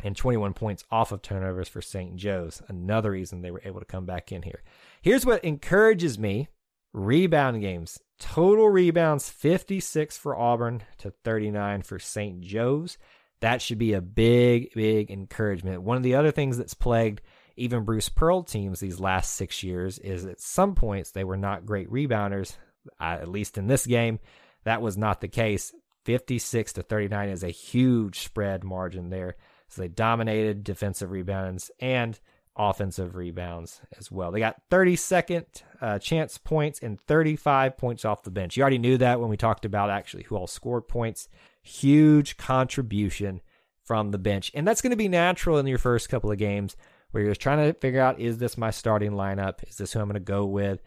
And 0.00 0.16
21 0.16 0.54
points 0.54 0.84
off 0.90 1.12
of 1.12 1.22
turnovers 1.22 1.68
for 1.68 1.80
St. 1.80 2.16
Joe's. 2.16 2.62
Another 2.68 3.12
reason 3.12 3.42
they 3.42 3.52
were 3.52 3.62
able 3.64 3.80
to 3.80 3.86
come 3.86 4.06
back 4.06 4.32
in 4.32 4.42
here. 4.42 4.62
Here's 5.02 5.24
what 5.24 5.44
encourages 5.44 6.18
me 6.18 6.48
rebound 6.92 7.60
games. 7.60 8.00
Total 8.18 8.68
rebounds 8.68 9.28
56 9.28 10.16
for 10.16 10.36
Auburn 10.36 10.82
to 10.98 11.12
39 11.24 11.82
for 11.82 11.98
St. 11.98 12.40
Joe's. 12.40 12.98
That 13.40 13.60
should 13.60 13.78
be 13.78 13.92
a 13.92 14.00
big, 14.00 14.72
big 14.74 15.10
encouragement. 15.10 15.82
One 15.82 15.96
of 15.96 16.02
the 16.02 16.14
other 16.14 16.30
things 16.30 16.56
that's 16.56 16.74
plagued 16.74 17.20
even 17.56 17.84
Bruce 17.84 18.08
Pearl 18.08 18.42
teams 18.42 18.80
these 18.80 18.98
last 18.98 19.34
six 19.34 19.62
years 19.62 19.98
is 19.98 20.24
at 20.24 20.40
some 20.40 20.74
points 20.74 21.10
they 21.10 21.24
were 21.24 21.36
not 21.36 21.66
great 21.66 21.90
rebounders. 21.90 22.56
Uh, 23.00 23.18
at 23.20 23.28
least 23.28 23.56
in 23.56 23.66
this 23.66 23.86
game, 23.86 24.18
that 24.64 24.82
was 24.82 24.98
not 24.98 25.20
the 25.20 25.28
case. 25.28 25.72
56 26.04 26.74
to 26.74 26.82
39 26.82 27.28
is 27.28 27.42
a 27.42 27.48
huge 27.48 28.20
spread 28.20 28.64
margin 28.64 29.10
there. 29.10 29.36
So 29.68 29.82
they 29.82 29.88
dominated 29.88 30.64
defensive 30.64 31.10
rebounds 31.10 31.70
and 31.80 32.18
offensive 32.56 33.16
rebounds 33.16 33.80
as 33.98 34.10
well. 34.12 34.30
They 34.30 34.38
got 34.38 34.62
32nd 34.70 35.44
uh, 35.80 35.98
chance 35.98 36.38
points 36.38 36.80
and 36.80 37.00
35 37.00 37.76
points 37.76 38.04
off 38.04 38.22
the 38.22 38.30
bench. 38.30 38.56
You 38.56 38.62
already 38.62 38.78
knew 38.78 38.98
that 38.98 39.20
when 39.20 39.30
we 39.30 39.36
talked 39.36 39.64
about 39.64 39.90
actually 39.90 40.24
who 40.24 40.36
all 40.36 40.46
scored 40.46 40.86
points. 40.86 41.28
Huge 41.62 42.36
contribution 42.36 43.40
from 43.82 44.10
the 44.10 44.18
bench. 44.18 44.50
And 44.54 44.66
that's 44.66 44.82
going 44.82 44.92
to 44.92 44.96
be 44.96 45.08
natural 45.08 45.58
in 45.58 45.66
your 45.66 45.78
first 45.78 46.08
couple 46.08 46.30
of 46.30 46.38
games 46.38 46.76
where 47.10 47.22
you're 47.22 47.34
trying 47.34 47.66
to 47.66 47.78
figure 47.78 48.00
out 48.00 48.20
is 48.20 48.38
this 48.38 48.58
my 48.58 48.70
starting 48.70 49.12
lineup? 49.12 49.68
Is 49.68 49.76
this 49.76 49.92
who 49.92 50.00
I'm 50.00 50.06
going 50.06 50.14
to 50.14 50.20
go 50.20 50.46
with? 50.46 50.80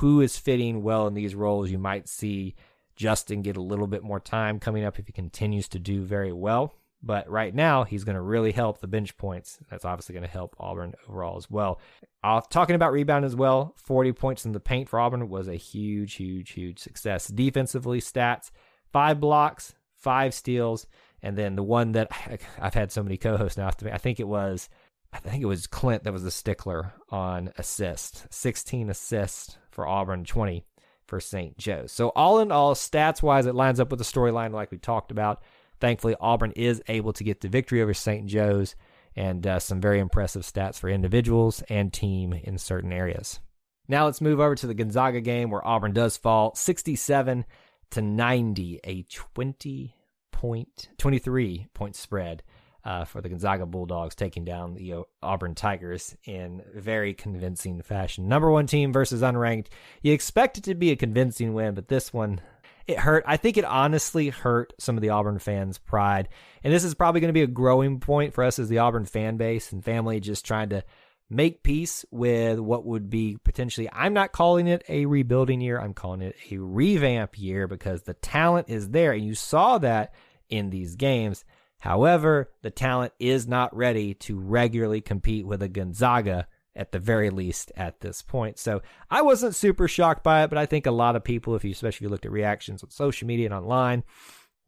Who 0.00 0.20
is 0.20 0.36
fitting 0.36 0.82
well 0.82 1.06
in 1.06 1.14
these 1.14 1.34
roles? 1.34 1.70
You 1.70 1.78
might 1.78 2.08
see 2.08 2.56
Justin 2.98 3.42
get 3.42 3.56
a 3.56 3.62
little 3.62 3.86
bit 3.86 4.02
more 4.02 4.18
time 4.18 4.58
coming 4.58 4.84
up 4.84 4.98
if 4.98 5.06
he 5.06 5.12
continues 5.12 5.68
to 5.68 5.78
do 5.78 6.02
very 6.02 6.32
well. 6.32 6.74
But 7.00 7.30
right 7.30 7.54
now, 7.54 7.84
he's 7.84 8.02
going 8.02 8.16
to 8.16 8.20
really 8.20 8.50
help 8.50 8.80
the 8.80 8.88
bench 8.88 9.16
points. 9.16 9.60
That's 9.70 9.84
obviously 9.84 10.14
going 10.14 10.24
to 10.24 10.28
help 10.28 10.56
Auburn 10.58 10.94
overall 11.08 11.36
as 11.36 11.48
well. 11.48 11.80
Uh, 12.24 12.40
talking 12.50 12.74
about 12.74 12.90
rebound 12.90 13.24
as 13.24 13.36
well, 13.36 13.72
40 13.76 14.12
points 14.14 14.44
in 14.44 14.50
the 14.50 14.58
paint 14.58 14.88
for 14.88 14.98
Auburn 14.98 15.28
was 15.28 15.46
a 15.46 15.54
huge, 15.54 16.14
huge, 16.14 16.50
huge 16.50 16.80
success. 16.80 17.28
Defensively, 17.28 18.00
stats 18.00 18.50
five 18.92 19.20
blocks, 19.20 19.74
five 19.96 20.34
steals, 20.34 20.88
and 21.22 21.36
then 21.36 21.54
the 21.54 21.62
one 21.62 21.92
that 21.92 22.10
I've 22.60 22.74
had 22.74 22.90
so 22.90 23.04
many 23.04 23.16
co-hosts 23.16 23.58
now. 23.58 23.70
I 23.92 23.98
think 23.98 24.18
it 24.18 24.26
was, 24.26 24.68
I 25.12 25.18
think 25.18 25.42
it 25.42 25.46
was 25.46 25.68
Clint 25.68 26.02
that 26.02 26.12
was 26.12 26.24
the 26.24 26.32
stickler 26.32 26.94
on 27.10 27.52
assist. 27.58 28.26
16 28.34 28.90
assists 28.90 29.56
for 29.70 29.86
Auburn, 29.86 30.24
20 30.24 30.64
for 31.08 31.20
St. 31.20 31.56
Joe's. 31.58 31.90
So 31.90 32.10
all 32.10 32.40
in 32.40 32.52
all, 32.52 32.74
stats 32.74 33.22
wise, 33.22 33.46
it 33.46 33.54
lines 33.54 33.80
up 33.80 33.90
with 33.90 33.98
the 33.98 34.04
storyline 34.04 34.52
like 34.52 34.70
we 34.70 34.78
talked 34.78 35.10
about. 35.10 35.42
Thankfully, 35.80 36.14
Auburn 36.20 36.52
is 36.52 36.82
able 36.88 37.12
to 37.14 37.24
get 37.24 37.40
the 37.40 37.48
victory 37.48 37.82
over 37.82 37.94
St. 37.94 38.26
Joe's 38.26 38.76
and 39.16 39.46
uh, 39.46 39.58
some 39.58 39.80
very 39.80 39.98
impressive 39.98 40.42
stats 40.42 40.78
for 40.78 40.88
individuals 40.88 41.62
and 41.68 41.92
team 41.92 42.32
in 42.32 42.58
certain 42.58 42.92
areas. 42.92 43.40
Now 43.88 44.04
let's 44.04 44.20
move 44.20 44.38
over 44.38 44.54
to 44.54 44.66
the 44.66 44.74
Gonzaga 44.74 45.20
game 45.20 45.50
where 45.50 45.66
Auburn 45.66 45.92
does 45.92 46.16
fall 46.16 46.54
67 46.54 47.44
to 47.92 48.02
90, 48.02 48.80
a 48.84 49.02
20 49.04 49.94
point, 50.30 50.88
23 50.98 51.68
point 51.72 51.96
spread 51.96 52.42
uh, 52.88 53.04
for 53.04 53.20
the 53.20 53.28
Gonzaga 53.28 53.66
Bulldogs, 53.66 54.14
taking 54.14 54.46
down 54.46 54.72
the 54.72 54.94
uh, 54.94 55.02
Auburn 55.22 55.54
Tigers 55.54 56.16
in 56.24 56.62
very 56.74 57.12
convincing 57.12 57.82
fashion. 57.82 58.28
Number 58.28 58.50
one 58.50 58.66
team 58.66 58.94
versus 58.94 59.20
unranked. 59.20 59.66
You 60.00 60.14
expect 60.14 60.56
it 60.56 60.64
to 60.64 60.74
be 60.74 60.90
a 60.90 60.96
convincing 60.96 61.52
win, 61.52 61.74
but 61.74 61.88
this 61.88 62.14
one, 62.14 62.40
it 62.86 62.98
hurt. 62.98 63.24
I 63.26 63.36
think 63.36 63.58
it 63.58 63.66
honestly 63.66 64.30
hurt 64.30 64.72
some 64.78 64.96
of 64.96 65.02
the 65.02 65.10
Auburn 65.10 65.38
fans' 65.38 65.76
pride. 65.76 66.30
And 66.64 66.72
this 66.72 66.82
is 66.82 66.94
probably 66.94 67.20
going 67.20 67.28
to 67.28 67.34
be 67.34 67.42
a 67.42 67.46
growing 67.46 68.00
point 68.00 68.32
for 68.32 68.42
us 68.42 68.58
as 68.58 68.70
the 68.70 68.78
Auburn 68.78 69.04
fan 69.04 69.36
base 69.36 69.70
and 69.70 69.84
family, 69.84 70.18
just 70.18 70.46
trying 70.46 70.70
to 70.70 70.82
make 71.28 71.62
peace 71.62 72.06
with 72.10 72.58
what 72.58 72.86
would 72.86 73.10
be 73.10 73.36
potentially, 73.44 73.90
I'm 73.92 74.14
not 74.14 74.32
calling 74.32 74.66
it 74.66 74.82
a 74.88 75.04
rebuilding 75.04 75.60
year. 75.60 75.78
I'm 75.78 75.92
calling 75.92 76.22
it 76.22 76.36
a 76.50 76.56
revamp 76.56 77.38
year 77.38 77.68
because 77.68 78.04
the 78.04 78.14
talent 78.14 78.70
is 78.70 78.88
there. 78.88 79.12
And 79.12 79.26
you 79.26 79.34
saw 79.34 79.76
that 79.76 80.14
in 80.48 80.70
these 80.70 80.96
games. 80.96 81.44
However, 81.78 82.50
the 82.62 82.70
talent 82.70 83.12
is 83.18 83.46
not 83.46 83.76
ready 83.76 84.14
to 84.14 84.38
regularly 84.38 85.00
compete 85.00 85.46
with 85.46 85.62
a 85.62 85.68
Gonzaga 85.68 86.48
at 86.74 86.92
the 86.92 86.98
very 86.98 87.30
least 87.30 87.72
at 87.76 88.00
this 88.00 88.22
point. 88.22 88.58
So 88.58 88.82
I 89.10 89.22
wasn't 89.22 89.54
super 89.54 89.88
shocked 89.88 90.22
by 90.22 90.44
it, 90.44 90.48
but 90.48 90.58
I 90.58 90.66
think 90.66 90.86
a 90.86 90.92
lot 90.92 91.16
of 91.16 91.24
people, 91.24 91.54
if 91.54 91.64
you 91.64 91.72
especially 91.72 91.96
if 91.96 92.00
you 92.02 92.08
looked 92.08 92.26
at 92.26 92.32
reactions 92.32 92.82
on 92.82 92.90
social 92.90 93.26
media 93.26 93.46
and 93.46 93.54
online, 93.54 94.04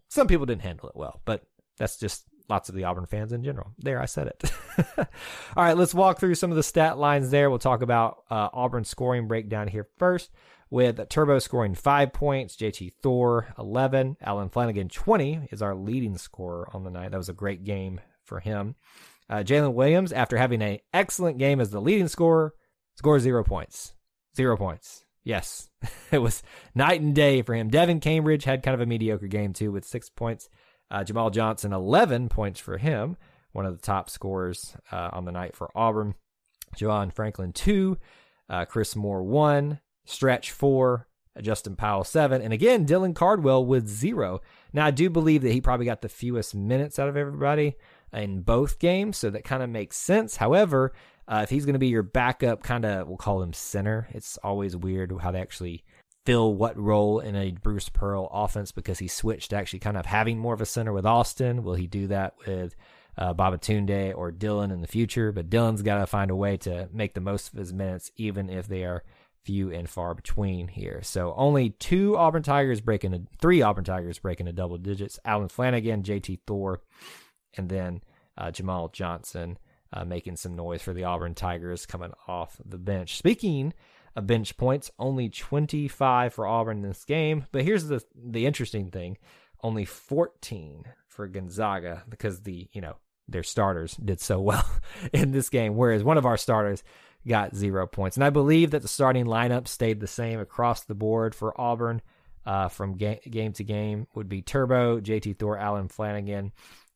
some 0.09 0.27
people 0.27 0.46
didn't 0.46 0.62
handle 0.62 0.88
it 0.88 0.96
well. 0.96 1.20
But 1.25 1.44
that's 1.79 1.96
just 1.96 2.25
lots 2.49 2.68
of 2.68 2.75
the 2.75 2.85
Auburn 2.85 3.07
fans 3.07 3.33
in 3.33 3.44
general. 3.44 3.73
There, 3.79 4.03
I 4.03 4.07
said 4.07 4.27
it. 4.27 4.53
All 5.57 5.64
right, 5.64 5.77
let's 5.77 5.94
walk 5.94 6.18
through 6.18 6.35
some 6.35 6.51
of 6.51 6.57
the 6.57 6.62
stat 6.64 6.99
lines 6.99 7.31
there. 7.31 7.49
We'll 7.49 7.61
talk 7.61 7.83
about 7.83 8.25
uh, 8.29 8.49
Auburn 8.53 8.85
scoring 8.85 9.29
breakdown 9.29 9.68
here 9.68 9.88
first 9.99 10.31
with 10.70 11.09
Turbo 11.09 11.38
scoring 11.40 11.74
five 11.74 12.12
points, 12.12 12.56
JT 12.56 12.92
Thor 13.02 13.52
11, 13.59 14.16
Allen 14.22 14.48
Flanagan 14.48 14.88
20 14.88 15.48
is 15.50 15.62
our 15.62 15.74
leading 15.74 16.16
scorer 16.16 16.68
on 16.72 16.85
the 16.85 16.90
night. 16.90 17.11
That 17.11 17.18
was 17.18 17.28
a 17.28 17.35
great 17.35 17.64
game 17.64 18.00
for 18.24 18.40
him. 18.40 18.76
Uh, 19.28 19.38
Jaylin 19.38 19.74
Williams, 19.74 20.12
after 20.12 20.37
having 20.37 20.62
an 20.62 20.78
excellent 20.92 21.38
game 21.38 21.61
as 21.61 21.70
the 21.70 21.80
leading 21.80 22.09
scorer, 22.09 22.54
scores 22.96 23.22
zero 23.22 23.44
points. 23.44 23.94
Zero 24.37 24.56
points. 24.56 25.04
Yes, 25.24 25.68
it 26.11 26.18
was 26.18 26.42
night 26.74 27.00
and 27.00 27.14
day 27.14 27.42
for 27.42 27.54
him. 27.54 27.68
Devin 27.68 28.00
Cambridge 28.00 28.44
had 28.44 28.62
kind 28.62 28.74
of 28.74 28.80
a 28.80 28.87
mediocre 28.87 29.26
game 29.28 29.52
too 29.52 29.72
with 29.72 29.85
six 29.85 30.09
points. 30.09 30.48
Uh, 30.90 31.04
Jamal 31.04 31.30
Johnson, 31.30 31.72
11 31.72 32.28
points 32.28 32.59
for 32.59 32.78
him, 32.78 33.16
one 33.52 33.66
of 33.66 33.76
the 33.76 33.83
top 33.83 34.11
scorers 34.11 34.76
uh, 34.90 35.11
on 35.12 35.24
the 35.24 35.33
night 35.33 35.54
for 35.54 35.70
Auburn. 35.74 36.14
John 36.76 37.11
Franklin, 37.11 37.52
two. 37.52 37.98
Uh, 38.48 38.64
Chris 38.64 38.96
Moore, 38.96 39.22
one. 39.22 39.80
Stretch 40.04 40.50
four, 40.50 41.06
Justin 41.40 41.76
Powell 41.76 42.04
seven, 42.04 42.42
and 42.42 42.52
again 42.52 42.86
Dylan 42.86 43.14
Cardwell 43.14 43.64
with 43.64 43.88
zero. 43.88 44.40
Now 44.72 44.86
I 44.86 44.90
do 44.90 45.10
believe 45.10 45.42
that 45.42 45.52
he 45.52 45.60
probably 45.60 45.86
got 45.86 46.02
the 46.02 46.08
fewest 46.08 46.54
minutes 46.54 46.98
out 46.98 47.08
of 47.08 47.16
everybody 47.16 47.76
in 48.12 48.42
both 48.42 48.78
games, 48.78 49.16
so 49.16 49.30
that 49.30 49.44
kind 49.44 49.62
of 49.62 49.70
makes 49.70 49.96
sense. 49.96 50.36
However, 50.36 50.92
uh, 51.28 51.40
if 51.44 51.50
he's 51.50 51.64
going 51.64 51.74
to 51.74 51.78
be 51.78 51.88
your 51.88 52.02
backup, 52.02 52.62
kind 52.62 52.84
of 52.84 53.06
we'll 53.06 53.16
call 53.16 53.42
him 53.42 53.52
center. 53.52 54.08
It's 54.10 54.36
always 54.38 54.76
weird 54.76 55.12
how 55.20 55.30
they 55.30 55.40
actually 55.40 55.84
fill 56.26 56.54
what 56.54 56.76
role 56.76 57.20
in 57.20 57.34
a 57.36 57.52
Bruce 57.52 57.88
Pearl 57.88 58.28
offense 58.32 58.72
because 58.72 58.98
he 58.98 59.08
switched 59.08 59.50
to 59.50 59.56
actually 59.56 59.78
kind 59.78 59.96
of 59.96 60.06
having 60.06 60.38
more 60.38 60.54
of 60.54 60.60
a 60.60 60.66
center 60.66 60.92
with 60.92 61.06
Austin. 61.06 61.62
Will 61.62 61.74
he 61.74 61.86
do 61.86 62.08
that 62.08 62.34
with 62.46 62.74
uh, 63.16 63.32
Babatunde 63.32 64.14
or 64.16 64.30
Dylan 64.30 64.72
in 64.72 64.80
the 64.80 64.86
future? 64.86 65.32
But 65.32 65.48
Dylan's 65.48 65.82
got 65.82 65.98
to 65.98 66.06
find 66.06 66.30
a 66.30 66.36
way 66.36 66.56
to 66.58 66.88
make 66.92 67.14
the 67.14 67.20
most 67.20 67.52
of 67.52 67.58
his 67.58 67.72
minutes, 67.72 68.10
even 68.16 68.50
if 68.50 68.66
they 68.66 68.84
are 68.84 69.02
few 69.44 69.70
and 69.72 69.88
far 69.88 70.14
between 70.14 70.68
here. 70.68 71.00
So 71.03 71.35
only 71.37 71.70
two 71.70 72.16
Auburn 72.16 72.42
Tigers 72.42 72.81
breaking 72.81 73.14
a, 73.14 73.20
three 73.40 73.62
Auburn 73.62 73.85
Tigers 73.85 74.18
breaking 74.18 74.48
a 74.48 74.53
double 74.53 74.79
digits. 74.79 75.18
Allen 75.24 75.48
Flanagan, 75.48 76.03
JT 76.03 76.40
Thor, 76.46 76.81
and 77.57 77.68
then 77.68 78.03
uh, 78.37 78.50
Jamal 78.50 78.88
Johnson 78.88 79.59
uh, 79.92 80.05
making 80.05 80.37
some 80.37 80.55
noise 80.55 80.83
for 80.83 80.92
the 80.92 81.05
Auburn 81.05 81.35
Tigers 81.35 81.87
coming 81.87 82.12
off 82.29 82.61
the 82.64 82.79
bench. 82.79 83.16
Speaking 83.16 83.72
of 84.16 84.26
bench 84.26 84.57
points, 84.57 84.90
only 84.98 85.29
25 85.29 86.35
for 86.35 86.46
Auburn 86.46 86.79
in 86.79 86.88
this 86.88 87.05
game. 87.05 87.46
But 87.53 87.64
here's 87.64 87.87
the 87.87 88.03
the 88.14 88.46
interesting 88.46 88.90
thing: 88.90 89.18
only 89.62 89.85
14 89.85 90.85
for 91.09 91.26
Gonzaga 91.29 92.05
because 92.09 92.42
the 92.42 92.68
you 92.72 92.81
know 92.81 92.96
their 93.29 93.42
starters 93.42 93.94
did 93.96 94.20
so 94.20 94.40
well 94.40 94.68
in 95.12 95.33
this 95.33 95.48
game, 95.48 95.76
whereas 95.76 96.05
one 96.05 96.18
of 96.18 96.26
our 96.26 96.37
starters 96.37 96.83
got 97.26 97.54
zero 97.54 97.87
points. 97.87 98.16
And 98.16 98.24
I 98.24 98.30
believe 98.30 98.70
that 98.70 98.83
the 98.83 98.88
starting 98.88 99.26
lineup 99.26 99.68
stayed 99.68 100.00
the 100.00 100.06
same 100.06 100.40
across 100.40 100.85
the 100.85 100.94
board 100.94 101.35
for 101.35 101.59
Auburn 101.61 102.02
uh, 102.46 102.68
from 102.68 102.96
ga- 102.96 103.20
game 103.28 103.52
to 103.54 103.64
game 103.64 104.06
would 104.14 104.28
be 104.28 104.42
Turbo, 104.42 105.00
JT 105.00 105.38
Thor, 105.38 105.59
Allen 105.59 105.88
Flanagan, 105.88 106.52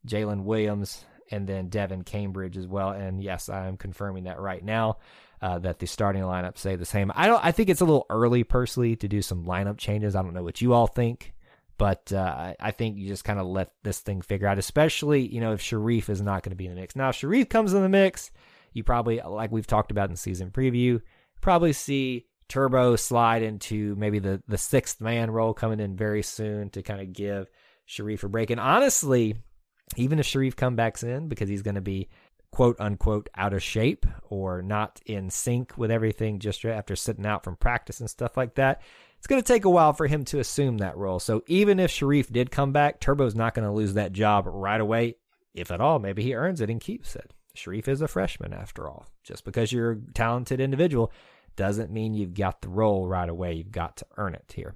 Jalen 0.06 0.44
Williams, 0.44 1.04
and 1.30 1.46
then 1.46 1.68
Devin 1.68 2.04
Cambridge 2.04 2.56
as 2.56 2.66
well. 2.66 2.90
And 2.90 3.22
yes, 3.22 3.48
I 3.48 3.66
am 3.66 3.76
confirming 3.76 4.24
that 4.24 4.40
right 4.40 4.64
now. 4.64 4.98
Uh, 5.42 5.58
that 5.58 5.78
the 5.78 5.86
starting 5.86 6.22
lineup 6.22 6.56
stay 6.56 6.74
the 6.74 6.86
same. 6.86 7.12
I 7.14 7.26
don't. 7.26 7.44
I 7.44 7.52
think 7.52 7.68
it's 7.68 7.82
a 7.82 7.84
little 7.84 8.06
early, 8.08 8.44
personally, 8.44 8.96
to 8.96 9.08
do 9.08 9.20
some 9.20 9.44
lineup 9.44 9.76
changes. 9.76 10.16
I 10.16 10.22
don't 10.22 10.32
know 10.32 10.42
what 10.42 10.62
you 10.62 10.72
all 10.72 10.86
think, 10.86 11.34
but 11.76 12.10
uh, 12.14 12.54
I 12.58 12.70
think 12.70 12.96
you 12.96 13.08
just 13.08 13.24
kind 13.24 13.38
of 13.38 13.46
let 13.46 13.70
this 13.82 14.00
thing 14.00 14.22
figure 14.22 14.46
out. 14.46 14.58
Especially, 14.58 15.26
you 15.26 15.42
know, 15.42 15.52
if 15.52 15.60
Sharife 15.60 16.08
is 16.08 16.22
not 16.22 16.44
going 16.44 16.52
to 16.52 16.56
be 16.56 16.64
in 16.64 16.74
the 16.74 16.80
mix. 16.80 16.96
Now, 16.96 17.10
if 17.10 17.16
Sharife 17.16 17.50
comes 17.50 17.74
in 17.74 17.82
the 17.82 17.90
mix, 17.90 18.30
you 18.74 18.84
probably, 18.84 19.20
like 19.20 19.50
we've 19.50 19.66
talked 19.66 19.90
about 19.90 20.10
in 20.10 20.16
season 20.16 20.50
preview, 20.50 21.00
probably 21.40 21.72
see 21.72 22.26
Turbo 22.48 22.96
slide 22.96 23.42
into 23.42 23.94
maybe 23.96 24.18
the, 24.18 24.42
the 24.46 24.58
sixth 24.58 25.00
man 25.00 25.30
role 25.30 25.54
coming 25.54 25.80
in 25.80 25.96
very 25.96 26.22
soon 26.22 26.70
to 26.70 26.82
kind 26.82 27.00
of 27.00 27.12
give 27.12 27.48
Sharife 27.88 28.24
a 28.24 28.28
break. 28.28 28.50
And 28.50 28.60
honestly, 28.60 29.36
even 29.96 30.18
if 30.18 30.26
Sharife 30.26 30.56
comes 30.56 30.76
back 30.76 31.02
in 31.02 31.28
because 31.28 31.48
he's 31.48 31.62
going 31.62 31.76
to 31.76 31.80
be 31.80 32.08
quote 32.50 32.76
unquote 32.78 33.28
out 33.36 33.52
of 33.52 33.62
shape 33.62 34.06
or 34.28 34.62
not 34.62 35.00
in 35.06 35.28
sync 35.28 35.76
with 35.76 35.90
everything 35.90 36.38
just 36.38 36.64
after 36.64 36.94
sitting 36.94 37.26
out 37.26 37.42
from 37.42 37.56
practice 37.56 38.00
and 38.00 38.08
stuff 38.08 38.36
like 38.36 38.54
that, 38.54 38.80
it's 39.18 39.26
going 39.26 39.42
to 39.42 39.52
take 39.52 39.64
a 39.64 39.70
while 39.70 39.92
for 39.92 40.06
him 40.06 40.24
to 40.26 40.38
assume 40.38 40.78
that 40.78 40.96
role. 40.96 41.18
So 41.18 41.42
even 41.46 41.80
if 41.80 41.90
Sharife 41.90 42.30
did 42.30 42.50
come 42.50 42.72
back, 42.72 43.00
Turbo's 43.00 43.34
not 43.34 43.54
going 43.54 43.66
to 43.66 43.74
lose 43.74 43.94
that 43.94 44.12
job 44.12 44.44
right 44.46 44.80
away. 44.80 45.16
If 45.52 45.70
at 45.70 45.80
all, 45.80 45.98
maybe 45.98 46.22
he 46.22 46.34
earns 46.34 46.60
it 46.60 46.70
and 46.70 46.80
keeps 46.80 47.16
it. 47.16 47.33
Sharife 47.56 47.88
is 47.88 48.00
a 48.00 48.08
freshman 48.08 48.52
after 48.52 48.88
all. 48.88 49.06
Just 49.22 49.44
because 49.44 49.72
you're 49.72 49.92
a 49.92 50.12
talented 50.12 50.60
individual 50.60 51.12
doesn't 51.56 51.90
mean 51.90 52.14
you've 52.14 52.34
got 52.34 52.62
the 52.62 52.68
role 52.68 53.06
right 53.06 53.28
away. 53.28 53.54
You've 53.54 53.70
got 53.70 53.96
to 53.98 54.06
earn 54.16 54.34
it 54.34 54.52
here. 54.54 54.74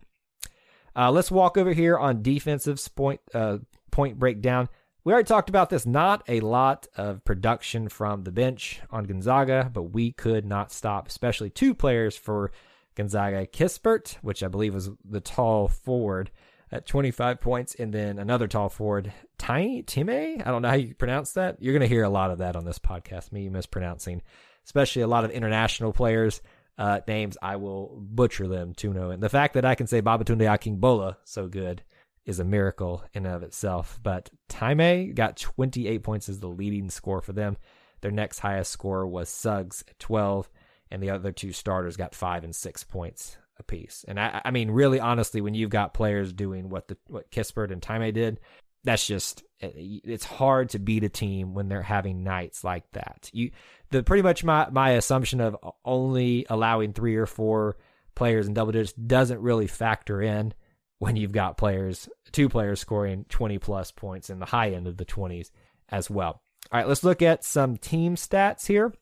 Uh, 0.97 1.11
let's 1.11 1.31
walk 1.31 1.57
over 1.57 1.73
here 1.73 1.99
on 1.99 2.23
defensive 2.23 2.81
point 2.95 3.21
uh, 3.35 3.59
point 3.91 4.19
breakdown. 4.19 4.69
We 5.05 5.13
already 5.13 5.27
talked 5.27 5.49
about 5.49 5.71
this. 5.71 5.87
Not 5.87 6.23
a 6.29 6.41
lot 6.41 6.87
of 6.97 7.25
production 7.25 7.89
from 7.89 8.25
the 8.25 8.33
bench 8.33 8.81
on 8.91 9.05
Gonzaga, 9.05 9.71
but 9.73 9.85
we 9.85 10.13
could 10.13 10.45
not 10.45 10.73
stop, 10.73 11.09
especially 11.09 11.51
two 11.51 11.75
players 11.75 12.17
for 12.17 12.51
Gonzaga. 12.95 13.47
Kispert, 13.47 14.17
which 14.23 14.43
I 14.43 14.49
believe 14.49 14.75
was 14.75 14.91
the 15.09 15.21
tall 15.21 15.69
forward, 15.69 16.31
at 16.71 16.87
25 16.87 17.41
points, 17.41 17.75
and 17.75 17.93
then 17.93 18.19
another 18.19 18.47
tall 18.47 18.69
forward, 18.69 19.13
Tiny 19.39 19.83
Time. 19.83 20.11
I 20.11 20.51
don't 20.51 20.63
know 20.63 20.69
how 20.69 20.75
you 20.75 20.95
pronounce 20.95 21.33
that. 21.33 21.63
You're 21.63 21.73
going 21.73 21.89
to 21.89 21.95
hear 21.95 22.05
a 22.05 22.11
lot 22.11 22.31
of 22.31 22.39
that 22.39 22.57
on 22.57 22.65
this 22.65 22.79
podcast. 22.79 23.33
Me 23.33 23.49
mispronouncing 23.49 24.23
especially 24.69 25.01
a 25.01 25.07
lot 25.07 25.25
of 25.25 25.31
international 25.31 25.95
players. 25.95 26.43
Uh, 26.77 27.01
names 27.09 27.39
I 27.43 27.57
will 27.57 27.99
butcher 28.01 28.47
them 28.47 28.75
to. 28.75 28.91
And 28.91 29.23
the 29.23 29.31
fact 29.31 29.55
that 29.55 29.65
I 29.65 29.75
can 29.75 29.87
say 29.87 30.03
Babatunde 30.03 30.43
Akingbola 30.43 31.17
so 31.25 31.49
good 31.49 31.83
is 32.27 32.39
a 32.39 32.45
miracle 32.45 33.03
in 33.15 33.25
and 33.25 33.35
of 33.35 33.43
itself. 33.43 33.99
But 34.03 34.29
Timme 34.51 35.15
got 35.15 35.39
28 35.39 36.03
points 36.03 36.29
as 36.29 36.39
the 36.39 36.49
leading 36.49 36.91
score 36.91 37.23
for 37.23 37.33
them. 37.33 37.57
Their 38.03 38.11
next 38.11 38.41
highest 38.41 38.71
score 38.71 39.07
was 39.07 39.31
Suggs 39.31 39.83
at 39.89 39.99
12, 39.99 40.49
and 40.91 41.03
the 41.03 41.11
other 41.11 41.33
two 41.33 41.53
starters 41.53 41.97
got 41.97 42.15
five 42.15 42.45
and 42.45 42.55
six 42.55 42.85
points 42.85 43.39
apiece. 43.59 44.05
And 44.09 44.19
I, 44.19 44.41
I 44.45 44.51
mean, 44.51 44.71
really, 44.71 45.01
honestly, 45.01 45.41
when 45.41 45.55
you've 45.55 45.71
got 45.71 45.95
players 45.95 46.33
doing 46.33 46.69
what 46.69 46.89
the 46.89 46.97
what 47.07 47.31
Kispert 47.31 47.71
and 47.71 47.83
Timme 47.83 48.13
did, 48.13 48.41
that's 48.85 49.07
just 49.07 49.43
eh, 49.61 49.71
it's 49.75 50.25
hard 50.25 50.71
to 50.71 50.79
beat 50.79 51.05
a 51.05 51.09
team 51.09 51.55
when 51.55 51.69
they're 51.69 51.83
having 51.83 52.25
nights 52.25 52.65
like 52.65 52.91
that. 52.93 53.31
You 53.33 53.51
the 53.91 54.03
pretty 54.03 54.23
much 54.23 54.45
my 54.45 54.69
my 54.71 54.91
assumption 54.91 55.41
of 55.41 55.57
only 55.85 56.47
allowing 56.49 56.93
three 56.93 57.17
or 57.17 57.27
four 57.27 57.77
players 58.15 58.47
in 58.47 58.55
double 58.55 58.73
digits 58.73 58.93
doesn't 58.93 59.41
really 59.41 59.67
factor 59.67 60.21
in 60.21 60.53
when 60.99 61.17
you've 61.17 61.33
got 61.33 61.57
players 61.57 62.09
two 62.33 62.49
players 62.49 62.81
scoring 62.81 63.25
20 63.29 63.59
plus 63.59 63.91
points 63.91 64.31
in 64.31 64.39
the 64.39 64.47
high 64.47 64.71
end 64.71 64.87
of 64.87 64.97
the 64.97 65.05
20s 65.05 65.51
as 65.89 66.11
well. 66.11 66.43
All 66.71 66.81
right, 66.81 66.89
let's 66.89 67.05
look 67.05 67.23
at 67.23 67.45
some 67.45 67.77
team 67.77 68.17
stats 68.17 68.67
here. 68.67 68.93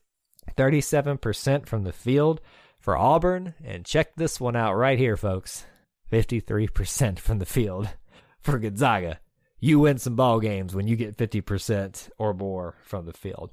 37% 0.55 1.65
from 1.65 1.83
the 1.83 1.91
field 1.91 2.39
for 2.87 2.97
Auburn 2.97 3.53
and 3.65 3.83
check 3.83 4.15
this 4.15 4.39
one 4.39 4.55
out 4.55 4.73
right 4.75 4.97
here 4.97 5.17
folks. 5.17 5.65
53% 6.09 7.19
from 7.19 7.37
the 7.37 7.45
field 7.45 7.89
for 8.39 8.57
Gonzaga 8.57 9.19
you 9.59 9.79
win 9.79 9.97
some 9.97 10.15
ball 10.15 10.39
games 10.39 10.73
when 10.73 10.87
you 10.87 10.95
get 10.95 11.17
50% 11.17 12.09
or 12.17 12.33
more 12.33 12.75
from 12.85 13.05
the 13.05 13.11
field. 13.11 13.51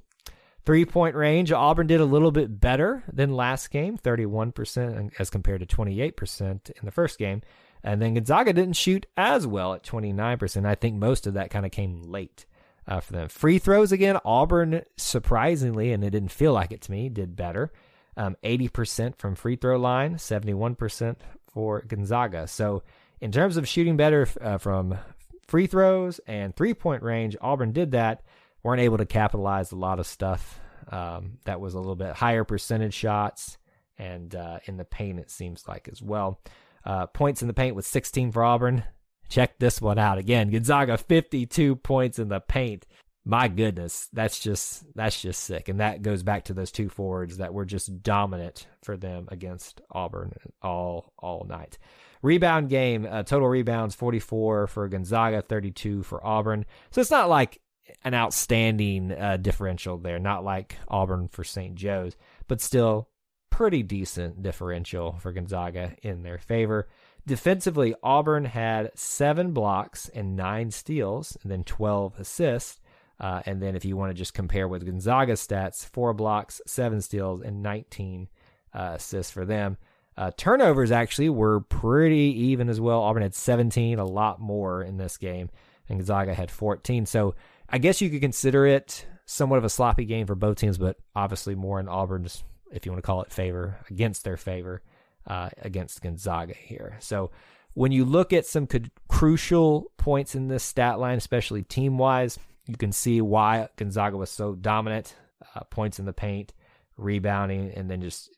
Three 0.64 0.84
point 0.84 1.16
range, 1.16 1.50
Auburn 1.50 1.88
did 1.88 2.00
a 2.00 2.04
little 2.04 2.30
bit 2.30 2.60
better 2.60 3.02
than 3.12 3.34
last 3.34 3.72
game, 3.72 3.98
31% 3.98 5.10
as 5.18 5.30
compared 5.30 5.66
to 5.66 5.76
28% 5.76 6.70
in 6.70 6.84
the 6.84 6.92
first 6.92 7.18
game. 7.18 7.42
And 7.82 8.00
then 8.00 8.14
Gonzaga 8.14 8.52
didn't 8.52 8.76
shoot 8.76 9.04
as 9.16 9.48
well 9.48 9.74
at 9.74 9.82
29%. 9.82 10.64
I 10.64 10.76
think 10.76 10.94
most 10.94 11.26
of 11.26 11.34
that 11.34 11.50
kind 11.50 11.66
of 11.66 11.72
came 11.72 12.02
late 12.02 12.46
uh, 12.86 13.00
for 13.00 13.12
them. 13.12 13.28
Free 13.28 13.58
throws 13.58 13.90
again, 13.90 14.16
Auburn 14.24 14.82
surprisingly, 14.96 15.90
and 15.90 16.04
it 16.04 16.10
didn't 16.10 16.30
feel 16.30 16.52
like 16.52 16.70
it 16.70 16.82
to 16.82 16.92
me, 16.92 17.08
did 17.08 17.34
better. 17.34 17.72
Um, 18.16 18.36
80% 18.44 19.18
from 19.18 19.34
free 19.34 19.56
throw 19.56 19.76
line, 19.76 20.16
71% 20.16 21.16
for 21.52 21.82
Gonzaga. 21.82 22.46
So 22.46 22.82
in 23.20 23.32
terms 23.32 23.56
of 23.56 23.66
shooting 23.66 23.96
better 23.96 24.28
uh, 24.40 24.58
from 24.58 24.98
free 25.46 25.66
throws 25.66 26.20
and 26.26 26.54
three 26.54 26.74
point 26.74 27.02
range, 27.02 27.36
Auburn 27.40 27.72
did 27.72 27.92
that. 27.92 28.22
weren't 28.62 28.80
able 28.80 28.98
to 28.98 29.06
capitalize 29.06 29.72
a 29.72 29.76
lot 29.76 29.98
of 29.98 30.06
stuff 30.06 30.60
um, 30.90 31.38
that 31.44 31.60
was 31.60 31.74
a 31.74 31.78
little 31.78 31.96
bit 31.96 32.14
higher 32.14 32.44
percentage 32.44 32.94
shots 32.94 33.58
and 33.98 34.34
uh, 34.34 34.58
in 34.64 34.76
the 34.76 34.84
paint 34.84 35.18
it 35.18 35.30
seems 35.30 35.66
like 35.68 35.88
as 35.90 36.02
well. 36.02 36.40
Uh, 36.84 37.06
points 37.06 37.40
in 37.40 37.48
the 37.48 37.54
paint 37.54 37.74
with 37.74 37.86
16 37.86 38.32
for 38.32 38.44
Auburn. 38.44 38.84
Check 39.28 39.58
this 39.58 39.80
one 39.80 39.98
out 39.98 40.18
again. 40.18 40.50
Gonzaga 40.50 40.98
52 40.98 41.76
points 41.76 42.18
in 42.18 42.28
the 42.28 42.40
paint. 42.40 42.86
My 43.26 43.48
goodness, 43.48 44.08
that's 44.12 44.38
just 44.38 44.84
that's 44.94 45.20
just 45.20 45.44
sick, 45.44 45.68
and 45.68 45.80
that 45.80 46.02
goes 46.02 46.22
back 46.22 46.44
to 46.44 46.54
those 46.54 46.70
two 46.70 46.90
forwards 46.90 47.38
that 47.38 47.54
were 47.54 47.64
just 47.64 48.02
dominant 48.02 48.66
for 48.82 48.98
them 48.98 49.28
against 49.30 49.80
Auburn 49.90 50.34
all 50.60 51.12
all 51.18 51.46
night. 51.48 51.78
Rebound 52.20 52.68
game, 52.68 53.06
uh, 53.10 53.22
total 53.22 53.48
rebounds 53.48 53.94
44 53.94 54.66
for 54.66 54.88
Gonzaga, 54.88 55.42
32 55.42 56.02
for 56.02 56.26
Auburn. 56.26 56.64
So 56.90 57.00
it's 57.00 57.10
not 57.10 57.28
like 57.28 57.60
an 58.02 58.14
outstanding 58.14 59.12
uh, 59.12 59.36
differential 59.36 59.98
there, 59.98 60.18
not 60.18 60.44
like 60.44 60.76
Auburn 60.88 61.28
for 61.28 61.44
St. 61.44 61.74
Joe's, 61.74 62.16
but 62.48 62.60
still 62.60 63.08
pretty 63.50 63.82
decent 63.82 64.42
differential 64.42 65.12
for 65.20 65.32
Gonzaga 65.32 65.94
in 66.02 66.22
their 66.22 66.38
favor. 66.38 66.88
Defensively, 67.26 67.94
Auburn 68.02 68.44
had 68.44 68.90
seven 68.94 69.52
blocks 69.52 70.10
and 70.10 70.36
nine 70.36 70.70
steals, 70.70 71.38
and 71.42 71.50
then 71.50 71.64
12 71.64 72.18
assists. 72.18 72.80
Uh, 73.20 73.42
and 73.46 73.62
then 73.62 73.76
if 73.76 73.84
you 73.84 73.96
want 73.96 74.10
to 74.10 74.14
just 74.14 74.34
compare 74.34 74.66
with 74.66 74.84
Gonzaga's 74.84 75.46
stats, 75.46 75.86
four 75.86 76.12
blocks, 76.12 76.60
seven 76.66 77.00
steals, 77.00 77.40
and 77.40 77.62
19 77.62 78.28
uh, 78.74 78.92
assists 78.94 79.32
for 79.32 79.44
them. 79.44 79.76
Uh, 80.16 80.30
turnovers 80.36 80.92
actually 80.92 81.28
were 81.28 81.60
pretty 81.60 82.34
even 82.36 82.68
as 82.68 82.80
well. 82.80 83.00
Auburn 83.00 83.22
had 83.22 83.34
17, 83.34 83.98
a 83.98 84.04
lot 84.04 84.40
more 84.40 84.82
in 84.82 84.96
this 84.96 85.16
game, 85.16 85.50
and 85.88 85.98
Gonzaga 85.98 86.34
had 86.34 86.50
14. 86.50 87.06
So 87.06 87.34
I 87.68 87.78
guess 87.78 88.00
you 88.00 88.10
could 88.10 88.20
consider 88.20 88.66
it 88.66 89.06
somewhat 89.26 89.58
of 89.58 89.64
a 89.64 89.70
sloppy 89.70 90.04
game 90.04 90.26
for 90.26 90.34
both 90.34 90.56
teams, 90.56 90.78
but 90.78 90.96
obviously 91.16 91.54
more 91.54 91.80
in 91.80 91.88
Auburn's, 91.88 92.44
if 92.72 92.86
you 92.86 92.92
want 92.92 93.02
to 93.02 93.06
call 93.06 93.22
it 93.22 93.32
favor, 93.32 93.78
against 93.90 94.24
their 94.24 94.36
favor 94.36 94.82
uh, 95.26 95.50
against 95.62 96.02
Gonzaga 96.02 96.54
here. 96.54 96.96
So 97.00 97.30
when 97.74 97.92
you 97.92 98.04
look 98.04 98.32
at 98.32 98.46
some 98.46 98.68
crucial 99.08 99.90
points 99.96 100.34
in 100.34 100.48
this 100.48 100.62
stat 100.62 100.98
line, 100.98 101.18
especially 101.18 101.62
team 101.62 101.98
wise, 101.98 102.38
you 102.66 102.76
can 102.76 102.92
see 102.92 103.20
why 103.20 103.68
Gonzaga 103.76 104.16
was 104.16 104.30
so 104.30 104.54
dominant. 104.54 105.14
Uh, 105.54 105.60
points 105.64 105.98
in 105.98 106.06
the 106.06 106.12
paint, 106.12 106.54
rebounding, 106.96 107.72
and 107.74 107.90
then 107.90 108.00
just 108.00 108.30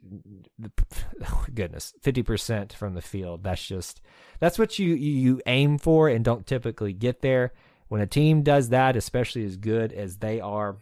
oh 1.28 1.46
goodness, 1.54 1.94
fifty 2.02 2.22
percent 2.22 2.72
from 2.72 2.94
the 2.94 3.02
field. 3.02 3.44
That's 3.44 3.64
just 3.64 4.00
that's 4.40 4.58
what 4.58 4.78
you 4.78 4.94
you 4.94 5.40
aim 5.46 5.78
for 5.78 6.08
and 6.08 6.24
don't 6.24 6.46
typically 6.46 6.92
get 6.92 7.20
there. 7.20 7.52
When 7.88 8.00
a 8.00 8.06
team 8.06 8.42
does 8.42 8.70
that, 8.70 8.96
especially 8.96 9.44
as 9.44 9.56
good 9.56 9.92
as 9.92 10.16
they 10.16 10.40
are, 10.40 10.76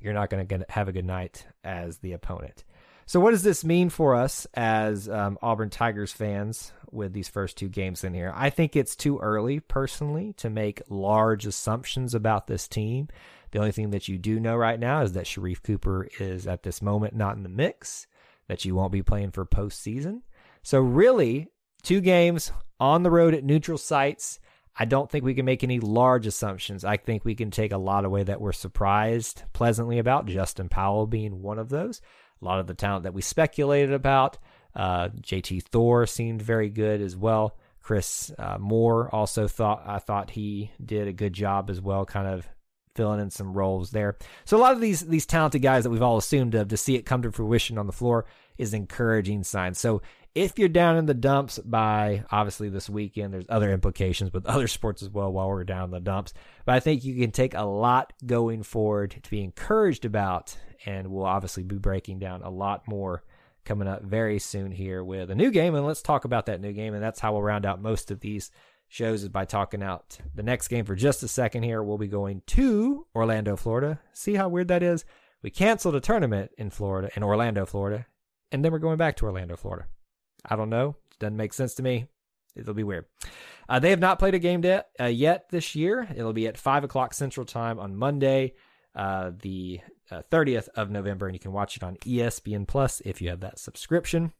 you're 0.00 0.14
not 0.14 0.30
going 0.30 0.46
to 0.46 0.66
have 0.68 0.88
a 0.88 0.92
good 0.92 1.04
night 1.04 1.46
as 1.62 1.98
the 1.98 2.12
opponent. 2.12 2.64
So, 3.06 3.20
what 3.20 3.30
does 3.30 3.42
this 3.42 3.64
mean 3.64 3.88
for 3.88 4.16
us 4.16 4.46
as 4.54 5.08
um, 5.08 5.38
Auburn 5.40 5.70
Tigers 5.70 6.12
fans 6.12 6.72
with 6.92 7.12
these 7.12 7.28
first 7.28 7.56
two 7.56 7.68
games 7.68 8.04
in 8.04 8.14
here? 8.14 8.32
I 8.34 8.50
think 8.50 8.74
it's 8.74 8.96
too 8.96 9.18
early, 9.18 9.60
personally, 9.60 10.34
to 10.38 10.50
make 10.50 10.82
large 10.88 11.46
assumptions 11.46 12.14
about 12.14 12.46
this 12.46 12.68
team. 12.68 13.08
The 13.50 13.58
only 13.58 13.72
thing 13.72 13.90
that 13.90 14.08
you 14.08 14.18
do 14.18 14.40
know 14.40 14.56
right 14.56 14.78
now 14.78 15.02
is 15.02 15.12
that 15.12 15.24
Sharife 15.24 15.62
Cooper 15.62 16.08
is 16.20 16.46
at 16.46 16.62
this 16.62 16.82
moment 16.82 17.14
not 17.14 17.36
in 17.36 17.42
the 17.42 17.48
mix, 17.48 18.06
that 18.46 18.64
you 18.64 18.74
won't 18.74 18.92
be 18.92 19.02
playing 19.02 19.30
for 19.30 19.46
postseason. 19.46 20.22
So, 20.62 20.80
really, 20.80 21.48
two 21.82 22.00
games 22.00 22.52
on 22.80 23.02
the 23.02 23.10
road 23.10 23.34
at 23.34 23.44
neutral 23.44 23.78
sites. 23.78 24.40
I 24.80 24.84
don't 24.84 25.10
think 25.10 25.24
we 25.24 25.34
can 25.34 25.44
make 25.44 25.64
any 25.64 25.80
large 25.80 26.26
assumptions. 26.26 26.84
I 26.84 26.98
think 26.98 27.24
we 27.24 27.34
can 27.34 27.50
take 27.50 27.72
a 27.72 27.78
lot 27.78 28.04
away 28.04 28.22
that 28.22 28.40
we're 28.40 28.52
surprised 28.52 29.42
pleasantly 29.52 29.98
about, 29.98 30.26
Justin 30.26 30.68
Powell 30.68 31.06
being 31.06 31.42
one 31.42 31.58
of 31.58 31.68
those. 31.68 32.00
A 32.40 32.44
lot 32.44 32.60
of 32.60 32.68
the 32.68 32.74
talent 32.74 33.02
that 33.02 33.14
we 33.14 33.22
speculated 33.22 33.92
about. 33.92 34.38
Uh, 34.74 35.08
JT 35.08 35.64
Thor 35.64 36.06
seemed 36.06 36.42
very 36.42 36.68
good 36.68 37.00
as 37.00 37.16
well. 37.16 37.56
Chris 37.82 38.30
uh, 38.38 38.58
Moore 38.58 39.08
also 39.14 39.48
thought 39.48 39.82
I 39.86 39.98
thought 39.98 40.30
he 40.30 40.70
did 40.84 41.08
a 41.08 41.12
good 41.12 41.32
job 41.32 41.70
as 41.70 41.80
well, 41.80 42.04
kind 42.04 42.28
of 42.28 42.46
filling 42.94 43.20
in 43.20 43.30
some 43.30 43.52
roles 43.52 43.92
there. 43.92 44.16
So 44.44 44.56
a 44.56 44.60
lot 44.60 44.74
of 44.74 44.80
these 44.80 45.00
these 45.00 45.24
talented 45.24 45.62
guys 45.62 45.84
that 45.84 45.90
we've 45.90 46.02
all 46.02 46.18
assumed 46.18 46.54
of 46.54 46.68
to 46.68 46.76
see 46.76 46.96
it 46.96 47.06
come 47.06 47.22
to 47.22 47.32
fruition 47.32 47.78
on 47.78 47.86
the 47.86 47.92
floor 47.92 48.26
is 48.58 48.74
encouraging 48.74 49.44
sign. 49.44 49.72
So 49.74 50.02
if 50.34 50.58
you're 50.58 50.68
down 50.68 50.96
in 50.96 51.06
the 51.06 51.14
dumps 51.14 51.58
by 51.60 52.24
obviously 52.30 52.68
this 52.68 52.90
weekend, 52.90 53.32
there's 53.32 53.46
other 53.48 53.72
implications 53.72 54.32
with 54.32 54.46
other 54.46 54.68
sports 54.68 55.02
as 55.02 55.08
well 55.08 55.32
while 55.32 55.48
we're 55.48 55.64
down 55.64 55.84
in 55.84 55.90
the 55.90 56.00
dumps. 56.00 56.34
But 56.64 56.74
I 56.74 56.80
think 56.80 57.04
you 57.04 57.14
can 57.14 57.30
take 57.30 57.54
a 57.54 57.62
lot 57.62 58.12
going 58.26 58.62
forward 58.62 59.16
to 59.22 59.30
be 59.30 59.42
encouraged 59.42 60.04
about, 60.04 60.56
and 60.84 61.08
we'll 61.08 61.24
obviously 61.24 61.62
be 61.62 61.78
breaking 61.78 62.18
down 62.18 62.42
a 62.42 62.50
lot 62.50 62.86
more 62.86 63.22
coming 63.68 63.86
up 63.86 64.02
very 64.02 64.38
soon 64.38 64.72
here 64.72 65.04
with 65.04 65.30
a 65.30 65.34
new 65.34 65.50
game. 65.50 65.74
And 65.74 65.86
let's 65.86 66.00
talk 66.00 66.24
about 66.24 66.46
that 66.46 66.60
new 66.60 66.72
game. 66.72 66.94
And 66.94 67.02
that's 67.02 67.20
how 67.20 67.32
we'll 67.32 67.42
round 67.42 67.66
out 67.66 67.82
most 67.82 68.10
of 68.10 68.20
these 68.20 68.50
shows 68.88 69.22
is 69.22 69.28
by 69.28 69.44
talking 69.44 69.82
out 69.82 70.18
the 70.34 70.42
next 70.42 70.68
game 70.68 70.86
for 70.86 70.96
just 70.96 71.22
a 71.22 71.28
second 71.28 71.64
here. 71.64 71.82
We'll 71.82 71.98
be 71.98 72.08
going 72.08 72.42
to 72.46 73.06
Orlando, 73.14 73.56
Florida. 73.56 74.00
See 74.14 74.34
how 74.34 74.48
weird 74.48 74.68
that 74.68 74.82
is? 74.82 75.04
We 75.42 75.50
canceled 75.50 75.94
a 75.94 76.00
tournament 76.00 76.50
in 76.56 76.70
Florida, 76.70 77.10
in 77.14 77.22
Orlando, 77.22 77.66
Florida, 77.66 78.06
and 78.50 78.64
then 78.64 78.72
we're 78.72 78.78
going 78.78 78.96
back 78.96 79.16
to 79.18 79.26
Orlando, 79.26 79.54
Florida. 79.56 79.86
I 80.44 80.56
don't 80.56 80.70
know. 80.70 80.96
It 81.12 81.18
doesn't 81.20 81.36
make 81.36 81.52
sense 81.52 81.74
to 81.74 81.82
me. 81.82 82.06
It'll 82.56 82.74
be 82.74 82.82
weird. 82.82 83.04
Uh, 83.68 83.78
they 83.78 83.90
have 83.90 84.00
not 84.00 84.18
played 84.18 84.34
a 84.34 84.38
game 84.40 84.62
de- 84.62 84.84
uh, 84.98 85.04
yet 85.04 85.50
this 85.50 85.76
year. 85.76 86.08
It'll 86.16 86.32
be 86.32 86.48
at 86.48 86.56
5 86.56 86.84
o'clock 86.84 87.12
Central 87.12 87.44
Time 87.44 87.78
on 87.78 87.94
Monday, 87.94 88.54
uh, 88.96 89.30
the 89.38 89.80
30th 90.10 90.68
uh, 90.68 90.80
of 90.80 90.90
November, 90.90 91.26
and 91.26 91.34
you 91.34 91.40
can 91.40 91.52
watch 91.52 91.76
it 91.76 91.82
on 91.82 91.96
ESPN 91.98 92.66
Plus 92.66 93.00
if 93.04 93.20
you 93.20 93.28
have 93.30 93.40
that 93.40 93.58
subscription. 93.58 94.32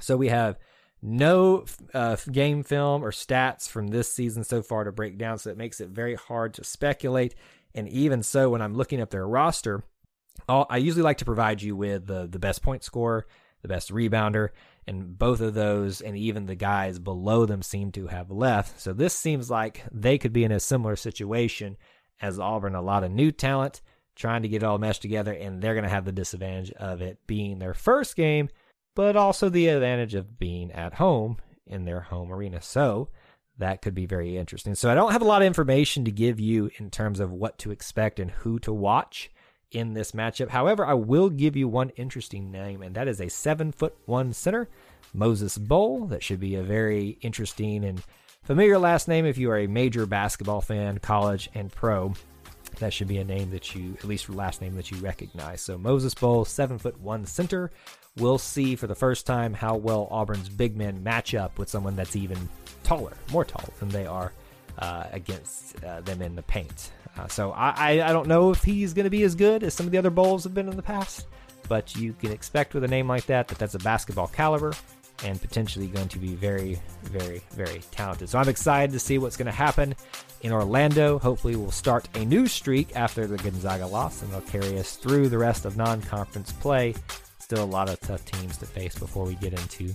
So 0.00 0.16
we 0.16 0.28
have 0.28 0.58
no 1.02 1.64
uh, 1.94 2.16
game 2.30 2.62
film 2.62 3.04
or 3.04 3.10
stats 3.10 3.68
from 3.68 3.88
this 3.88 4.12
season 4.12 4.44
so 4.44 4.62
far 4.62 4.84
to 4.84 4.92
break 4.92 5.18
down, 5.18 5.38
so 5.38 5.50
it 5.50 5.56
makes 5.56 5.80
it 5.80 5.88
very 5.88 6.14
hard 6.14 6.54
to 6.54 6.64
speculate. 6.64 7.34
And 7.74 7.88
even 7.88 8.22
so, 8.22 8.50
when 8.50 8.62
I'm 8.62 8.74
looking 8.74 9.00
up 9.00 9.10
their 9.10 9.26
roster, 9.26 9.84
I'll, 10.48 10.66
I 10.68 10.78
usually 10.78 11.02
like 11.02 11.18
to 11.18 11.24
provide 11.24 11.62
you 11.62 11.76
with 11.76 12.06
the 12.06 12.26
the 12.26 12.38
best 12.38 12.62
point 12.62 12.82
scorer, 12.82 13.26
the 13.62 13.68
best 13.68 13.90
rebounder, 13.92 14.48
and 14.86 15.18
both 15.18 15.40
of 15.40 15.54
those, 15.54 16.00
and 16.00 16.16
even 16.16 16.46
the 16.46 16.54
guys 16.54 16.98
below 16.98 17.46
them 17.46 17.62
seem 17.62 17.92
to 17.92 18.08
have 18.08 18.30
left. 18.30 18.80
So 18.80 18.92
this 18.92 19.14
seems 19.14 19.50
like 19.50 19.84
they 19.92 20.18
could 20.18 20.32
be 20.32 20.44
in 20.44 20.52
a 20.52 20.60
similar 20.60 20.96
situation 20.96 21.76
as 22.20 22.38
Auburn. 22.38 22.74
A 22.74 22.82
lot 22.82 23.04
of 23.04 23.10
new 23.10 23.30
talent 23.30 23.80
trying 24.20 24.42
to 24.42 24.48
get 24.48 24.62
it 24.62 24.66
all 24.66 24.78
meshed 24.78 25.02
together, 25.02 25.32
and 25.32 25.60
they're 25.60 25.74
going 25.74 25.84
to 25.84 25.90
have 25.90 26.04
the 26.04 26.12
disadvantage 26.12 26.70
of 26.72 27.00
it 27.00 27.18
being 27.26 27.58
their 27.58 27.74
first 27.74 28.14
game, 28.14 28.48
but 28.94 29.16
also 29.16 29.48
the 29.48 29.68
advantage 29.68 30.14
of 30.14 30.38
being 30.38 30.70
at 30.72 30.94
home 30.94 31.38
in 31.66 31.84
their 31.84 32.00
home 32.00 32.32
arena. 32.32 32.60
So 32.60 33.08
that 33.58 33.82
could 33.82 33.94
be 33.94 34.06
very 34.06 34.36
interesting. 34.36 34.74
So 34.74 34.90
I 34.90 34.94
don't 34.94 35.12
have 35.12 35.22
a 35.22 35.26
lot 35.26 35.42
of 35.42 35.46
information 35.46 36.04
to 36.04 36.10
give 36.10 36.38
you 36.38 36.70
in 36.78 36.90
terms 36.90 37.20
of 37.20 37.32
what 37.32 37.58
to 37.58 37.70
expect 37.70 38.20
and 38.20 38.30
who 38.30 38.58
to 38.60 38.72
watch 38.72 39.30
in 39.70 39.94
this 39.94 40.12
matchup. 40.12 40.48
However, 40.48 40.84
I 40.84 40.94
will 40.94 41.30
give 41.30 41.56
you 41.56 41.68
one 41.68 41.90
interesting 41.90 42.50
name, 42.50 42.82
and 42.82 42.94
that 42.96 43.08
is 43.08 43.20
a 43.20 43.28
seven 43.28 43.72
foot 43.72 43.96
one 44.06 44.32
center, 44.32 44.68
Moses 45.14 45.56
Bol. 45.58 46.06
That 46.06 46.22
should 46.22 46.40
be 46.40 46.56
a 46.56 46.62
very 46.62 47.18
interesting 47.20 47.84
and 47.84 48.02
familiar 48.42 48.78
last 48.78 49.08
name 49.08 49.26
if 49.26 49.38
you 49.38 49.50
are 49.50 49.58
a 49.58 49.66
major 49.66 50.06
basketball 50.06 50.60
fan, 50.60 50.98
college 50.98 51.48
and 51.54 51.70
pro. 51.70 52.14
That 52.80 52.92
should 52.92 53.08
be 53.08 53.18
a 53.18 53.24
name 53.24 53.50
that 53.50 53.74
you, 53.74 53.94
at 53.98 54.04
least 54.04 54.28
last 54.28 54.60
name 54.60 54.74
that 54.76 54.90
you 54.90 54.96
recognize. 54.98 55.60
So 55.60 55.78
Moses 55.78 56.14
Bol, 56.14 56.44
seven 56.44 56.78
foot 56.78 56.98
one 57.00 57.26
center. 57.26 57.70
We'll 58.16 58.38
see 58.38 58.74
for 58.74 58.86
the 58.86 58.94
first 58.94 59.26
time 59.26 59.54
how 59.54 59.76
well 59.76 60.08
Auburn's 60.10 60.48
big 60.48 60.76
men 60.76 61.02
match 61.02 61.34
up 61.34 61.58
with 61.58 61.68
someone 61.68 61.94
that's 61.94 62.16
even 62.16 62.48
taller, 62.82 63.12
more 63.30 63.44
tall 63.44 63.68
than 63.78 63.90
they 63.90 64.06
are 64.06 64.32
uh, 64.78 65.04
against 65.12 65.82
uh, 65.84 66.00
them 66.00 66.22
in 66.22 66.34
the 66.34 66.42
paint. 66.42 66.90
Uh, 67.18 67.28
so 67.28 67.52
I, 67.52 68.02
I, 68.02 68.12
don't 68.12 68.28
know 68.28 68.50
if 68.50 68.62
he's 68.62 68.94
going 68.94 69.04
to 69.04 69.10
be 69.10 69.24
as 69.24 69.34
good 69.34 69.62
as 69.62 69.74
some 69.74 69.86
of 69.86 69.92
the 69.92 69.98
other 69.98 70.10
Bols 70.10 70.44
have 70.44 70.54
been 70.54 70.68
in 70.68 70.76
the 70.76 70.82
past, 70.82 71.26
but 71.68 71.94
you 71.96 72.14
can 72.14 72.32
expect 72.32 72.72
with 72.72 72.84
a 72.84 72.88
name 72.88 73.08
like 73.08 73.26
that 73.26 73.48
that 73.48 73.58
that's 73.58 73.74
a 73.74 73.80
basketball 73.80 74.28
caliber 74.28 74.72
and 75.24 75.40
potentially 75.40 75.86
going 75.86 76.08
to 76.08 76.18
be 76.18 76.34
very, 76.34 76.78
very, 77.04 77.42
very 77.52 77.80
talented. 77.90 78.28
So 78.28 78.38
I'm 78.38 78.48
excited 78.48 78.92
to 78.92 78.98
see 78.98 79.18
what's 79.18 79.36
going 79.36 79.46
to 79.46 79.52
happen 79.52 79.94
in 80.42 80.52
Orlando. 80.52 81.18
Hopefully, 81.18 81.56
we'll 81.56 81.70
start 81.70 82.08
a 82.14 82.24
new 82.24 82.46
streak 82.46 82.96
after 82.96 83.26
the 83.26 83.36
Gonzaga 83.36 83.86
loss, 83.86 84.22
and 84.22 84.32
they'll 84.32 84.40
carry 84.42 84.78
us 84.78 84.96
through 84.96 85.28
the 85.28 85.38
rest 85.38 85.64
of 85.64 85.76
non-conference 85.76 86.52
play. 86.52 86.94
Still 87.38 87.64
a 87.64 87.66
lot 87.66 87.88
of 87.88 88.00
tough 88.00 88.24
teams 88.24 88.56
to 88.58 88.66
face 88.66 88.98
before 88.98 89.24
we 89.24 89.34
get 89.36 89.52
into 89.52 89.94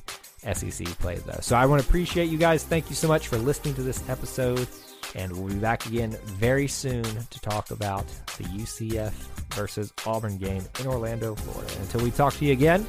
SEC 0.53 0.85
play, 0.99 1.15
though. 1.15 1.39
So 1.41 1.55
I 1.55 1.65
want 1.65 1.81
to 1.81 1.87
appreciate 1.87 2.29
you 2.29 2.37
guys. 2.37 2.63
Thank 2.63 2.89
you 2.89 2.95
so 2.95 3.07
much 3.07 3.27
for 3.27 3.37
listening 3.37 3.73
to 3.75 3.81
this 3.81 4.07
episode. 4.09 4.67
And 5.13 5.31
we'll 5.31 5.53
be 5.53 5.59
back 5.59 5.85
again 5.85 6.17
very 6.25 6.67
soon 6.67 7.03
to 7.03 7.39
talk 7.39 7.71
about 7.71 8.05
the 8.37 8.43
UCF 8.43 9.11
versus 9.53 9.93
Auburn 10.05 10.37
game 10.37 10.63
in 10.79 10.87
Orlando, 10.87 11.35
Florida. 11.35 11.73
Until 11.79 12.01
we 12.01 12.11
talk 12.11 12.33
to 12.35 12.45
you 12.45 12.51
again, 12.51 12.85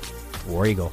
War 0.49 0.67
Eagle. 0.67 0.93